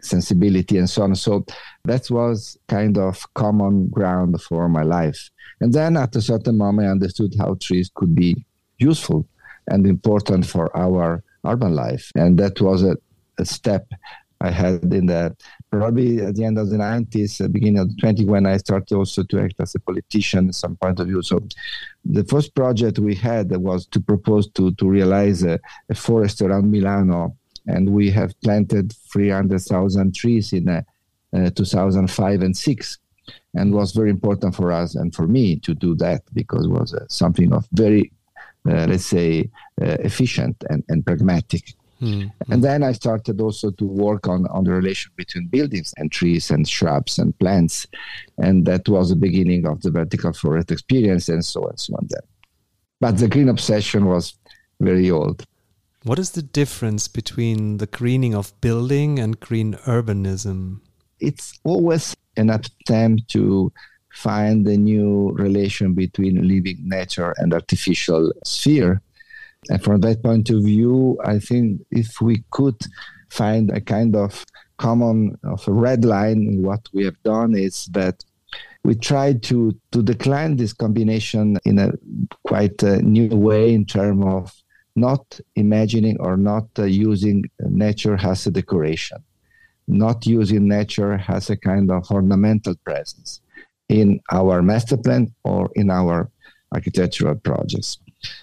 sensibility, 0.00 0.78
and 0.78 0.88
so 0.88 1.02
on. 1.02 1.14
So 1.14 1.44
that 1.84 2.10
was 2.10 2.56
kind 2.68 2.98
of 2.98 3.22
common 3.34 3.88
ground 3.88 4.40
for 4.42 4.68
my 4.68 4.82
life. 4.82 5.30
And 5.60 5.72
then 5.72 5.96
at 5.96 6.16
a 6.16 6.22
certain 6.22 6.56
moment, 6.58 6.88
I 6.88 6.90
understood 6.92 7.34
how 7.38 7.56
trees 7.60 7.90
could 7.94 8.14
be 8.14 8.44
useful 8.78 9.28
and 9.68 9.86
important 9.86 10.46
for 10.46 10.76
our 10.76 11.22
urban 11.44 11.74
life. 11.74 12.10
And 12.14 12.38
that 12.38 12.60
was 12.60 12.82
a, 12.82 12.96
a 13.38 13.44
step 13.44 13.86
I 14.40 14.50
had 14.50 14.92
in 14.92 15.06
the 15.06 15.36
probably 15.70 16.20
at 16.20 16.34
the 16.34 16.44
end 16.44 16.58
of 16.58 16.68
the 16.68 16.76
90s, 16.76 17.42
uh, 17.42 17.48
beginning 17.48 17.78
of 17.78 17.88
the 17.88 18.02
20s, 18.02 18.26
when 18.26 18.44
I 18.44 18.56
started 18.56 18.94
also 18.94 19.22
to 19.22 19.40
act 19.40 19.54
as 19.60 19.74
a 19.74 19.80
politician 19.80 20.52
some 20.52 20.76
point 20.76 20.98
of 20.98 21.06
view. 21.06 21.22
So 21.22 21.40
the 22.04 22.24
first 22.24 22.54
project 22.54 22.98
we 22.98 23.14
had 23.14 23.50
was 23.56 23.86
to 23.86 24.00
propose 24.00 24.48
to, 24.50 24.72
to 24.72 24.88
realize 24.88 25.44
a, 25.44 25.60
a 25.88 25.94
forest 25.94 26.42
around 26.42 26.70
Milano. 26.70 27.36
And 27.68 27.90
we 27.90 28.10
have 28.10 28.38
planted 28.40 28.92
300,000 29.12 30.14
trees 30.14 30.52
in 30.52 30.68
uh, 30.68 30.82
uh, 31.34 31.50
2005 31.50 32.42
and 32.42 32.56
6 32.56 32.98
and 33.54 33.72
was 33.72 33.92
very 33.92 34.10
important 34.10 34.56
for 34.56 34.72
us 34.72 34.96
and 34.96 35.14
for 35.14 35.28
me 35.28 35.56
to 35.60 35.72
do 35.72 35.94
that 35.96 36.22
because 36.34 36.66
it 36.66 36.70
was 36.70 36.92
uh, 36.92 37.06
something 37.08 37.52
of 37.52 37.68
very 37.72 38.12
uh, 38.68 38.86
let's 38.88 39.06
say, 39.06 39.50
efficient 39.82 40.56
and, 40.70 40.84
and 40.88 41.04
pragmatic. 41.04 41.74
Mm-hmm. 42.00 42.52
And 42.52 42.64
then 42.64 42.82
I 42.82 42.92
started 42.92 43.40
also 43.40 43.70
to 43.70 43.84
work 43.84 44.26
on, 44.26 44.46
on 44.48 44.64
the 44.64 44.72
relation 44.72 45.12
between 45.16 45.46
buildings 45.46 45.94
and 45.96 46.10
trees 46.10 46.50
and 46.50 46.68
shrubs 46.68 47.18
and 47.18 47.38
plants. 47.38 47.86
And 48.38 48.66
that 48.66 48.88
was 48.88 49.10
the 49.10 49.16
beginning 49.16 49.66
of 49.66 49.82
the 49.82 49.92
vertical 49.92 50.32
forest 50.32 50.72
experience 50.72 51.28
and 51.28 51.44
so 51.44 51.62
on 51.62 51.70
and 51.70 51.80
so 51.80 51.94
on. 51.94 52.06
Then. 52.10 52.22
But 53.00 53.18
the 53.18 53.28
green 53.28 53.48
obsession 53.48 54.06
was 54.06 54.34
very 54.80 55.10
old. 55.10 55.44
What 56.04 56.18
is 56.18 56.32
the 56.32 56.42
difference 56.42 57.06
between 57.06 57.76
the 57.76 57.86
greening 57.86 58.34
of 58.34 58.60
building 58.60 59.20
and 59.20 59.38
green 59.38 59.74
urbanism? 59.86 60.80
It's 61.20 61.60
always 61.62 62.16
an 62.36 62.50
attempt 62.50 63.28
to 63.28 63.72
find 64.12 64.66
a 64.66 64.76
new 64.76 65.30
relation 65.32 65.94
between 65.94 66.46
living 66.46 66.78
nature 66.82 67.32
and 67.38 67.54
artificial 67.54 68.32
sphere. 68.44 69.00
And 69.70 69.82
from 69.82 70.00
that 70.00 70.22
point 70.22 70.50
of 70.50 70.62
view, 70.62 71.18
I 71.24 71.38
think 71.38 71.82
if 71.90 72.20
we 72.20 72.44
could 72.50 72.80
find 73.30 73.70
a 73.70 73.80
kind 73.80 74.16
of 74.16 74.44
common 74.76 75.38
of 75.44 75.66
a 75.68 75.72
red 75.72 76.04
line 76.04 76.42
in 76.48 76.62
what 76.62 76.88
we 76.92 77.04
have 77.04 77.22
done 77.22 77.54
is 77.56 77.86
that 77.92 78.24
we 78.84 78.94
try 78.96 79.32
to 79.32 79.78
to 79.92 80.02
decline 80.02 80.56
this 80.56 80.72
combination 80.72 81.56
in 81.64 81.78
a 81.78 81.92
quite 82.44 82.82
a 82.82 83.00
new 83.02 83.28
way 83.28 83.72
in 83.72 83.84
terms 83.84 84.24
of 84.26 84.52
not 84.96 85.40
imagining 85.54 86.18
or 86.20 86.36
not 86.36 86.66
uh, 86.78 86.84
using 86.84 87.44
nature 87.60 88.18
as 88.20 88.46
a 88.46 88.50
decoration, 88.50 89.18
not 89.86 90.26
using 90.26 90.68
nature 90.68 91.22
as 91.28 91.48
a 91.48 91.56
kind 91.56 91.90
of 91.90 92.10
ornamental 92.10 92.74
presence, 92.84 93.40
in 93.88 94.20
our 94.30 94.62
master 94.62 94.96
plan 94.96 95.32
or 95.44 95.70
in 95.74 95.90
our 95.90 96.30
architectural 96.74 97.36
projects. 97.36 97.98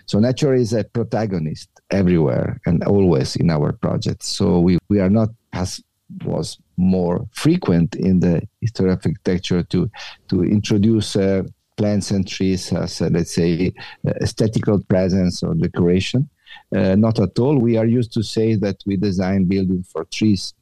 So 0.06 0.20
nature 0.20 0.54
is 0.54 0.74
a 0.74 0.84
protagonist 0.84 1.70
everywhere 1.92 2.60
and 2.66 2.84
always 2.84 3.36
in 3.36 3.50
our 3.50 3.74
projects. 3.74 4.28
So 4.28 4.60
we, 4.60 4.78
we 4.90 5.00
are 5.00 5.10
not 5.10 5.30
as 5.54 5.82
was 6.26 6.58
more 6.78 7.28
frequent 7.34 7.96
in 7.96 8.20
the 8.20 8.42
history 8.62 8.92
of 8.92 8.98
architecture 8.98 9.64
to 9.64 9.90
to 10.30 10.44
introduce 10.44 11.16
uh, 11.16 11.44
plants 11.78 12.12
and 12.12 12.28
trees 12.28 12.74
as 12.74 13.02
uh, 13.02 13.10
let's 13.12 13.34
say 13.34 13.72
uh, 14.08 14.12
aesthetical 14.22 14.80
presence 14.84 15.44
or 15.44 15.54
decoration. 15.54 16.30
Uh, 16.76 16.96
not 16.96 17.20
at 17.20 17.38
all. 17.40 17.58
We 17.58 17.78
are 17.78 17.86
used 17.86 18.12
to 18.14 18.24
say 18.24 18.56
that 18.56 18.78
we 18.86 18.98
design 18.98 19.46
buildings 19.46 19.88
for 19.92 20.04
trees 20.06 20.54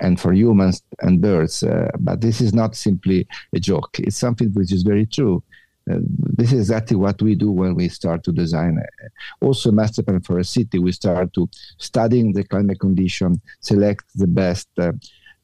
and 0.00 0.18
for 0.18 0.32
humans 0.32 0.82
and 1.00 1.20
birds. 1.20 1.62
Uh, 1.62 1.90
but 2.00 2.20
this 2.20 2.40
is 2.40 2.52
not 2.54 2.74
simply 2.74 3.26
a 3.54 3.60
joke. 3.60 3.90
It's 3.98 4.16
something 4.16 4.50
which 4.54 4.72
is 4.72 4.82
very 4.82 5.06
true. 5.06 5.42
Uh, 5.90 5.98
this 6.38 6.52
is 6.52 6.60
exactly 6.60 6.96
what 6.96 7.20
we 7.20 7.34
do 7.34 7.50
when 7.50 7.74
we 7.74 7.88
start 7.88 8.22
to 8.24 8.32
design. 8.32 8.78
Uh, 8.78 9.44
also, 9.44 9.70
master 9.70 10.02
plan 10.02 10.20
for 10.20 10.38
a 10.38 10.44
city, 10.44 10.78
we 10.78 10.92
start 10.92 11.32
to 11.32 11.48
studying 11.78 12.32
the 12.32 12.44
climate 12.44 12.80
condition, 12.80 13.40
select 13.60 14.04
the 14.14 14.26
best 14.26 14.68
uh, 14.78 14.92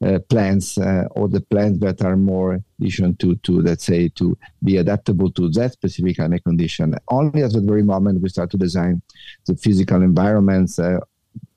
uh, 0.02 0.18
plants 0.30 0.78
uh, 0.78 1.04
or 1.10 1.28
the 1.28 1.42
plants 1.42 1.78
that 1.80 2.02
are 2.02 2.16
more 2.16 2.58
addition 2.78 3.14
to, 3.16 3.36
to, 3.36 3.60
let's 3.60 3.84
say, 3.84 4.08
to 4.08 4.36
be 4.64 4.78
adaptable 4.78 5.30
to 5.30 5.50
that 5.50 5.72
specific 5.72 6.16
climate 6.16 6.42
condition. 6.42 6.94
Only 7.08 7.42
at 7.42 7.52
the 7.52 7.60
very 7.60 7.82
moment 7.82 8.22
we 8.22 8.30
start 8.30 8.50
to 8.52 8.56
design 8.56 9.02
the 9.46 9.54
physical 9.56 10.00
environments, 10.02 10.78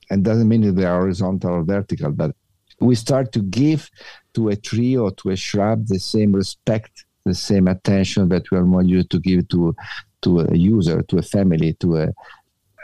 and 0.10 0.24
doesn't 0.24 0.50
mean 0.50 0.76
they 0.76 0.84
are 0.84 1.00
horizontal 1.00 1.52
or 1.52 1.64
vertical, 1.64 2.12
but 2.12 2.36
we 2.80 2.96
start 2.96 3.32
to 3.32 3.40
give 3.40 3.90
to 4.34 4.50
a 4.50 4.56
tree 4.56 4.98
or 4.98 5.12
to 5.12 5.30
a 5.30 5.36
shrub 5.36 5.88
the 5.88 6.00
same 6.00 6.34
respect, 6.34 7.06
the 7.26 7.34
same 7.34 7.68
attention 7.68 8.30
that 8.30 8.50
we 8.52 8.58
are 8.58 8.66
more 8.66 8.84
used 8.84 9.10
to 9.12 9.20
give 9.20 9.48
to 9.50 9.76
to 10.22 10.40
a 10.40 10.56
user, 10.56 11.02
to 11.04 11.18
a 11.18 11.22
family, 11.22 11.74
to 11.74 11.98
a 11.98 12.14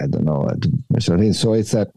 I 0.02 0.08
don't 0.08 0.24
know, 0.24 0.48
so 1.00 1.54
it's 1.54 1.74
a 1.74 1.92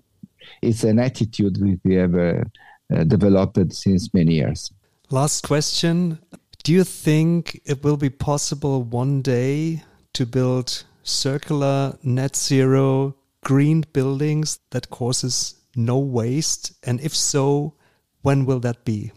it's 0.61 0.85
an 0.85 0.99
attitude 0.99 1.59
we 1.85 1.95
have 1.95 2.15
uh, 2.15 2.45
uh, 2.93 3.05
developed 3.05 3.73
since 3.73 4.13
many 4.13 4.35
years. 4.35 4.73
Last 5.11 5.47
question: 5.47 6.19
Do 6.65 6.73
you 6.73 6.85
think 6.85 7.61
it 7.65 7.85
will 7.85 7.97
be 7.97 8.11
possible 8.11 8.83
one 8.83 9.23
day 9.23 9.85
to 10.15 10.27
build 10.27 10.85
circular, 11.05 11.97
net 12.03 12.37
zero, 12.37 13.15
green 13.45 13.85
buildings 13.93 14.59
that 14.71 14.91
causes 14.91 15.55
no 15.77 15.99
waste? 15.99 16.73
And 16.83 17.01
if 17.01 17.15
so, 17.15 17.75
when 18.23 18.47
will 18.47 18.61
that 18.61 18.85
be? 18.85 19.13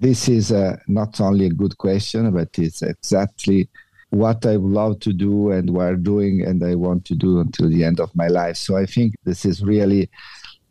This 0.00 0.28
is 0.28 0.52
uh, 0.52 0.76
not 0.86 1.20
only 1.20 1.46
a 1.46 1.50
good 1.50 1.76
question, 1.76 2.30
but 2.30 2.56
it's 2.56 2.82
exactly 2.82 3.68
what 4.10 4.46
I 4.46 4.54
love 4.54 5.00
to 5.00 5.12
do 5.12 5.50
and 5.50 5.76
I'm 5.76 6.02
doing 6.04 6.44
and 6.44 6.62
I 6.62 6.76
want 6.76 7.04
to 7.06 7.16
do 7.16 7.40
until 7.40 7.68
the 7.68 7.82
end 7.84 7.98
of 7.98 8.14
my 8.14 8.28
life. 8.28 8.56
So 8.56 8.76
I 8.76 8.86
think 8.86 9.14
this 9.24 9.44
is 9.44 9.62
really 9.62 10.08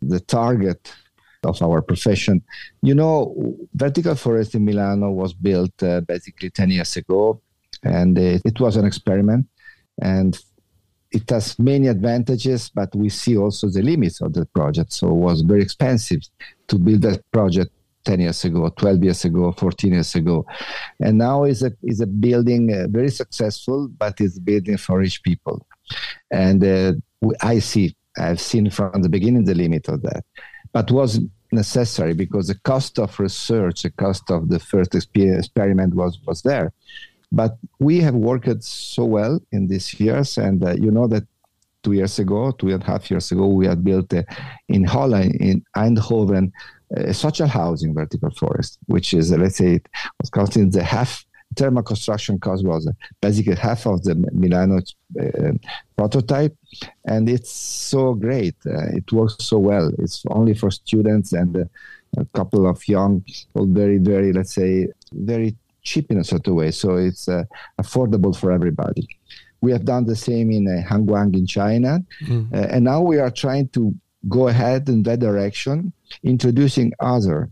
the 0.01 0.21
target 0.21 0.93
of 1.43 1.61
our 1.61 1.81
profession. 1.81 2.41
You 2.81 2.95
know, 2.95 3.57
Vertical 3.73 4.15
Forest 4.15 4.55
in 4.55 4.63
Milano 4.63 5.11
was 5.11 5.33
built 5.33 5.83
uh, 5.83 6.01
basically 6.01 6.49
10 6.49 6.71
years 6.71 6.95
ago, 6.95 7.41
and 7.83 8.17
it, 8.17 8.41
it 8.45 8.59
was 8.61 8.77
an 8.77 8.85
experiment. 8.85 9.45
And 10.01 10.39
it 11.11 11.29
has 11.29 11.59
many 11.59 11.87
advantages, 11.87 12.69
but 12.69 12.95
we 12.95 13.09
see 13.09 13.37
also 13.37 13.67
the 13.67 13.81
limits 13.81 14.21
of 14.21 14.33
the 14.33 14.45
project. 14.45 14.93
So 14.93 15.09
it 15.09 15.13
was 15.13 15.41
very 15.41 15.63
expensive 15.63 16.21
to 16.67 16.77
build 16.77 17.01
that 17.01 17.29
project 17.31 17.71
10 18.07 18.21
years 18.21 18.45
ago, 18.45 18.69
12 18.69 19.03
years 19.03 19.25
ago, 19.25 19.51
14 19.51 19.93
years 19.93 20.15
ago. 20.15 20.45
And 21.01 21.17
now 21.17 21.43
is 21.43 21.61
a, 21.61 21.71
is 21.83 21.99
a 21.99 22.07
building 22.07 22.73
uh, 22.73 22.87
very 22.89 23.11
successful, 23.11 23.89
but 23.97 24.21
it's 24.21 24.39
building 24.39 24.77
for 24.77 24.99
rich 24.99 25.21
people. 25.23 25.67
And 26.31 26.63
uh, 26.63 26.93
I 27.41 27.59
see, 27.59 27.95
I've 28.17 28.39
seen 28.39 28.69
from 28.69 29.01
the 29.01 29.09
beginning 29.09 29.43
the 29.43 29.55
limit 29.55 29.89
of 29.89 30.01
that. 30.03 30.23
But 30.71 30.89
was 30.89 31.19
necessary 31.51 32.13
because 32.13 32.47
the 32.47 32.59
cost 32.63 32.97
of 32.97 33.19
research, 33.19 33.83
the 33.83 33.91
cost 33.91 34.31
of 34.31 34.47
the 34.47 34.59
first 34.59 34.95
experiment 34.95 35.93
was, 35.93 36.17
was 36.25 36.41
there. 36.43 36.71
But 37.29 37.57
we 37.79 37.99
have 37.99 38.15
worked 38.15 38.63
so 38.63 39.03
well 39.03 39.41
in 39.51 39.67
these 39.67 39.99
years, 39.99 40.37
and 40.37 40.63
uh, 40.63 40.75
you 40.75 40.91
know 40.91 41.07
that 41.07 41.23
two 41.83 41.91
years 41.91 42.19
ago, 42.19 42.51
two 42.51 42.69
and 42.69 42.81
a 42.81 42.85
half 42.85 43.11
years 43.11 43.31
ago, 43.33 43.47
we 43.47 43.67
had 43.67 43.83
built 43.83 44.13
uh, 44.13 44.23
in 44.69 44.85
Holland, 44.85 45.35
in 45.41 45.61
Eindhoven, 45.75 46.53
social 47.11 47.47
housing 47.47 47.93
vertical 47.93 48.31
forest, 48.31 48.79
which 48.85 49.13
is, 49.13 49.31
uh, 49.31 49.37
let's 49.37 49.57
say, 49.57 49.75
it 49.75 49.87
was 50.19 50.29
costing 50.29 50.69
the 50.69 50.83
half 50.83 51.25
thermal 51.55 51.83
construction 51.83 52.39
cost 52.39 52.65
was 52.65 52.89
basically 53.21 53.55
half 53.55 53.85
of 53.85 54.03
the 54.03 54.15
Milano 54.31 54.79
uh, 55.19 55.51
prototype, 55.97 56.55
and 57.05 57.29
it's 57.29 57.51
so 57.51 58.13
great. 58.13 58.55
Uh, 58.65 58.87
it 58.95 59.11
works 59.11 59.37
so 59.39 59.57
well. 59.57 59.91
It's 59.97 60.23
only 60.29 60.53
for 60.53 60.71
students 60.71 61.33
and 61.33 61.55
uh, 61.57 61.63
a 62.17 62.25
couple 62.33 62.67
of 62.67 62.85
young, 62.87 63.23
very, 63.55 63.97
very, 63.97 64.33
let's 64.33 64.53
say, 64.53 64.87
very 65.11 65.55
cheap 65.81 66.11
in 66.11 66.19
a 66.19 66.23
sort 66.23 66.47
of 66.47 66.55
way. 66.55 66.71
So 66.71 66.95
it's 66.95 67.27
uh, 67.27 67.43
affordable 67.81 68.35
for 68.37 68.51
everybody. 68.51 69.07
We 69.61 69.71
have 69.71 69.85
done 69.85 70.05
the 70.05 70.15
same 70.15 70.51
in 70.51 70.67
uh, 70.67 70.87
Huanggang 70.87 71.33
in 71.33 71.47
China, 71.47 71.99
mm. 72.21 72.47
and 72.51 72.83
now 72.83 73.01
we 73.01 73.17
are 73.17 73.31
trying 73.31 73.69
to 73.69 73.93
go 74.27 74.47
ahead 74.47 74.89
in 74.89 75.03
that 75.03 75.19
direction, 75.19 75.93
introducing 76.23 76.93
other 76.99 77.49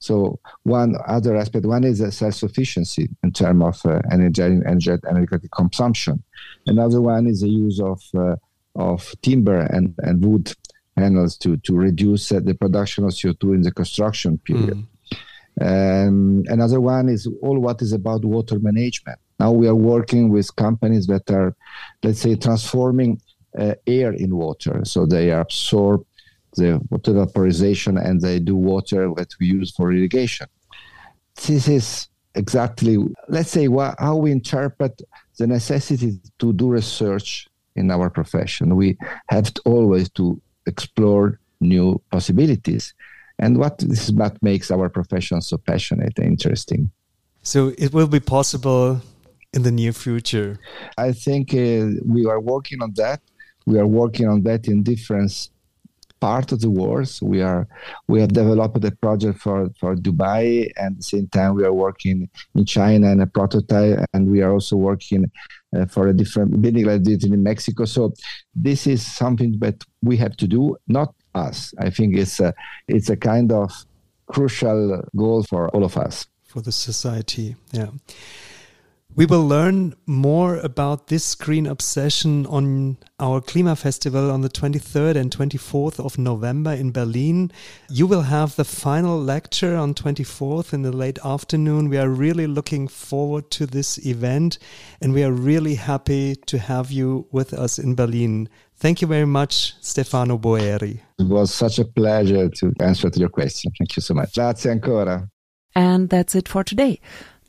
so 0.00 0.40
one 0.62 0.96
other 1.06 1.36
aspect, 1.36 1.66
one 1.66 1.84
is 1.84 1.98
self-sufficiency 2.16 3.10
in 3.22 3.32
terms 3.32 3.62
of 3.62 3.86
uh, 3.86 4.00
energy, 4.10 4.42
energy, 4.42 4.92
energetic 5.06 5.50
consumption. 5.52 6.22
Another 6.66 7.02
one 7.02 7.26
is 7.26 7.42
the 7.42 7.50
use 7.50 7.80
of 7.80 8.02
uh, 8.16 8.36
of 8.74 9.14
timber 9.20 9.60
and, 9.60 9.94
and 9.98 10.24
wood 10.24 10.54
panels 10.96 11.36
to 11.38 11.58
to 11.58 11.76
reduce 11.76 12.32
uh, 12.32 12.40
the 12.40 12.54
production 12.54 13.04
of 13.04 13.10
CO2 13.10 13.54
in 13.56 13.62
the 13.62 13.72
construction 13.72 14.38
period. 14.38 14.78
Mm. 14.78 16.06
Um, 16.08 16.44
another 16.46 16.80
one 16.80 17.10
is 17.10 17.28
all 17.42 17.58
what 17.58 17.82
is 17.82 17.92
about 17.92 18.24
water 18.24 18.58
management. 18.58 19.18
Now 19.38 19.52
we 19.52 19.68
are 19.68 19.74
working 19.74 20.30
with 20.30 20.54
companies 20.56 21.06
that 21.08 21.30
are, 21.30 21.54
let's 22.02 22.20
say, 22.20 22.36
transforming 22.36 23.20
uh, 23.58 23.74
air 23.86 24.12
in 24.12 24.36
water. 24.36 24.80
So 24.84 25.06
they 25.06 25.30
absorb 25.30 26.04
the 26.56 26.80
water 26.90 27.12
vaporization 27.12 27.96
and 27.96 28.20
they 28.20 28.38
do 28.38 28.56
water 28.56 29.10
that 29.16 29.32
we 29.40 29.46
use 29.46 29.70
for 29.72 29.92
irrigation. 29.92 30.46
This 31.46 31.68
is 31.68 32.08
exactly, 32.34 32.98
let's 33.28 33.50
say, 33.50 33.68
how 33.98 34.16
we 34.16 34.32
interpret 34.32 35.00
the 35.38 35.46
necessity 35.46 36.20
to 36.38 36.52
do 36.52 36.68
research 36.68 37.48
in 37.76 37.90
our 37.90 38.10
profession. 38.10 38.76
We 38.76 38.98
have 39.28 39.54
to 39.54 39.62
always 39.64 40.10
to 40.10 40.40
explore 40.66 41.40
new 41.60 42.00
possibilities. 42.10 42.94
And 43.38 43.56
what 43.58 43.78
this 43.78 44.08
is 44.08 44.12
what 44.12 44.40
makes 44.42 44.70
our 44.70 44.88
profession 44.88 45.40
so 45.40 45.56
passionate 45.56 46.18
and 46.18 46.26
interesting. 46.26 46.90
So 47.42 47.72
it 47.78 47.94
will 47.94 48.06
be 48.06 48.20
possible 48.20 49.00
in 49.52 49.62
the 49.62 49.70
near 49.70 49.92
future. 49.92 50.58
I 50.98 51.12
think 51.12 51.54
uh, 51.54 51.96
we 52.04 52.26
are 52.26 52.40
working 52.40 52.82
on 52.82 52.92
that. 52.96 53.20
We 53.66 53.78
are 53.78 53.86
working 53.86 54.28
on 54.28 54.42
that 54.42 54.68
in 54.68 54.82
different 54.82 55.50
part 56.20 56.52
of 56.52 56.60
the 56.60 56.70
wars. 56.70 57.22
We 57.22 57.42
are 57.42 57.66
we 58.06 58.20
have 58.20 58.32
developed 58.32 58.84
a 58.84 58.90
project 58.90 59.40
for 59.40 59.70
for 59.80 59.96
Dubai, 59.96 60.70
and 60.76 60.92
at 60.92 60.96
the 60.98 61.02
same 61.02 61.28
time 61.28 61.54
we 61.54 61.64
are 61.64 61.72
working 61.72 62.28
in 62.54 62.64
China 62.64 63.10
and 63.10 63.22
a 63.22 63.26
prototype, 63.26 64.04
and 64.12 64.30
we 64.30 64.42
are 64.42 64.52
also 64.52 64.76
working 64.76 65.30
uh, 65.76 65.86
for 65.86 66.08
a 66.08 66.12
different 66.12 66.60
building 66.60 66.86
like 66.86 67.04
this 67.04 67.24
in 67.24 67.42
Mexico. 67.42 67.84
So 67.84 68.12
this 68.54 68.86
is 68.86 69.04
something 69.04 69.58
that 69.60 69.82
we 70.02 70.16
have 70.18 70.36
to 70.36 70.46
do, 70.46 70.76
not 70.88 71.14
us. 71.34 71.72
I 71.78 71.90
think 71.90 72.16
it's 72.16 72.40
a 72.40 72.54
it's 72.88 73.10
a 73.10 73.16
kind 73.16 73.52
of 73.52 73.72
crucial 74.26 75.02
goal 75.16 75.42
for 75.42 75.68
all 75.70 75.84
of 75.84 75.96
us 75.96 76.26
for 76.44 76.60
the 76.60 76.72
society. 76.72 77.56
Yeah. 77.72 77.90
We 79.16 79.26
will 79.26 79.46
learn 79.46 79.94
more 80.06 80.56
about 80.58 81.08
this 81.08 81.34
green 81.34 81.66
obsession 81.66 82.46
on 82.46 82.96
our 83.18 83.40
Klima 83.40 83.76
Festival 83.76 84.30
on 84.30 84.42
the 84.42 84.48
23rd 84.48 85.16
and 85.16 85.36
24th 85.36 85.98
of 85.98 86.16
November 86.16 86.72
in 86.72 86.92
Berlin. 86.92 87.50
You 87.90 88.06
will 88.06 88.22
have 88.22 88.54
the 88.54 88.64
final 88.64 89.20
lecture 89.20 89.76
on 89.76 89.94
24th 89.94 90.72
in 90.72 90.82
the 90.82 90.92
late 90.92 91.18
afternoon. 91.24 91.88
We 91.88 91.98
are 91.98 92.08
really 92.08 92.46
looking 92.46 92.86
forward 92.86 93.50
to 93.52 93.66
this 93.66 93.98
event 94.06 94.58
and 95.00 95.12
we 95.12 95.24
are 95.24 95.32
really 95.32 95.74
happy 95.74 96.36
to 96.46 96.58
have 96.58 96.92
you 96.92 97.26
with 97.32 97.52
us 97.52 97.80
in 97.80 97.96
Berlin. 97.96 98.48
Thank 98.76 99.02
you 99.02 99.08
very 99.08 99.26
much, 99.26 99.74
Stefano 99.80 100.38
Boeri. 100.38 101.00
It 101.18 101.26
was 101.26 101.52
such 101.52 101.80
a 101.80 101.84
pleasure 101.84 102.48
to 102.48 102.72
answer 102.80 103.10
to 103.10 103.18
your 103.18 103.28
question. 103.28 103.72
Thank 103.76 103.96
you 103.96 104.02
so 104.02 104.14
much. 104.14 104.34
Grazie 104.34 104.70
ancora. 104.70 105.28
And 105.74 106.08
that's 106.08 106.34
it 106.34 106.48
for 106.48 106.64
today. 106.64 107.00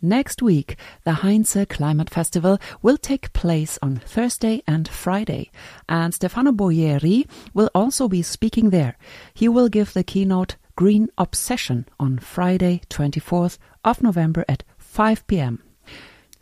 Next 0.02 0.42
week, 0.42 0.78
the 1.04 1.14
Heinze 1.14 1.58
Climate 1.70 2.10
Festival 2.10 2.58
will 2.82 2.98
take 2.98 3.34
place 3.34 3.78
on 3.84 3.98
Thursday 3.98 4.64
and 4.68 4.88
Friday, 4.88 5.52
and 5.88 6.12
Stefano 6.12 6.52
Boeri 6.52 7.28
will 7.54 7.70
also 7.76 8.08
be 8.08 8.24
speaking 8.24 8.72
there. 8.72 8.98
He 9.36 9.48
will 9.48 9.70
give 9.70 9.94
the 9.94 10.04
keynote 10.04 10.56
Green 10.76 11.10
Obsession 11.20 11.88
on 12.00 12.18
Friday, 12.18 12.82
24th 12.90 13.60
of 13.86 14.02
November 14.02 14.44
at 14.50 14.64
5 14.80 15.28
p.m. 15.28 15.62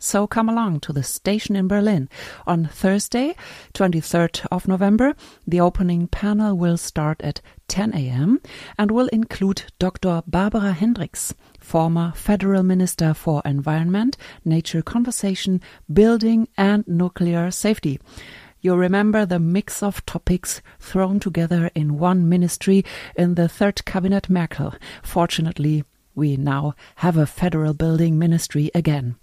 So 0.02 0.26
come 0.26 0.48
along 0.48 0.80
to 0.80 0.94
the 0.94 1.02
station 1.02 1.54
in 1.54 1.68
Berlin. 1.68 2.08
On 2.46 2.64
Thursday, 2.64 3.36
23rd 3.74 4.46
of 4.50 4.66
November, 4.66 5.14
the 5.46 5.60
opening 5.60 6.08
panel 6.08 6.56
will 6.56 6.78
start 6.78 7.20
at 7.20 7.42
10 7.68 7.94
a.m. 7.94 8.40
and 8.78 8.90
will 8.90 9.08
include 9.08 9.64
Dr. 9.78 10.22
Barbara 10.26 10.72
Hendricks, 10.72 11.34
former 11.58 12.14
Federal 12.16 12.62
Minister 12.62 13.12
for 13.12 13.42
Environment, 13.44 14.16
Nature 14.42 14.80
Conservation, 14.80 15.60
Building 15.92 16.48
and 16.56 16.88
Nuclear 16.88 17.50
Safety. 17.50 18.00
You 18.62 18.76
remember 18.76 19.26
the 19.26 19.38
mix 19.38 19.82
of 19.82 20.04
topics 20.06 20.62
thrown 20.78 21.20
together 21.20 21.70
in 21.74 21.98
one 21.98 22.26
ministry 22.26 22.86
in 23.16 23.34
the 23.34 23.50
third 23.50 23.84
cabinet 23.84 24.30
Merkel. 24.30 24.74
Fortunately, 25.02 25.84
we 26.14 26.38
now 26.38 26.74
have 26.96 27.18
a 27.18 27.26
federal 27.26 27.74
building 27.74 28.18
ministry 28.18 28.70
again. 28.74 29.16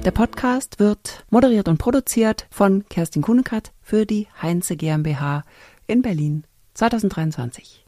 Der 0.05 0.11
Podcast 0.11 0.79
wird 0.79 1.25
moderiert 1.31 1.67
und 1.67 1.79
produziert 1.79 2.47
von 2.51 2.85
Kerstin 2.91 3.23
Kunekat 3.23 3.73
für 3.81 4.05
die 4.05 4.29
Heinze 4.43 4.77
GmbH 4.77 5.45
in 5.87 6.03
Berlin 6.03 6.45
2023. 6.75 7.84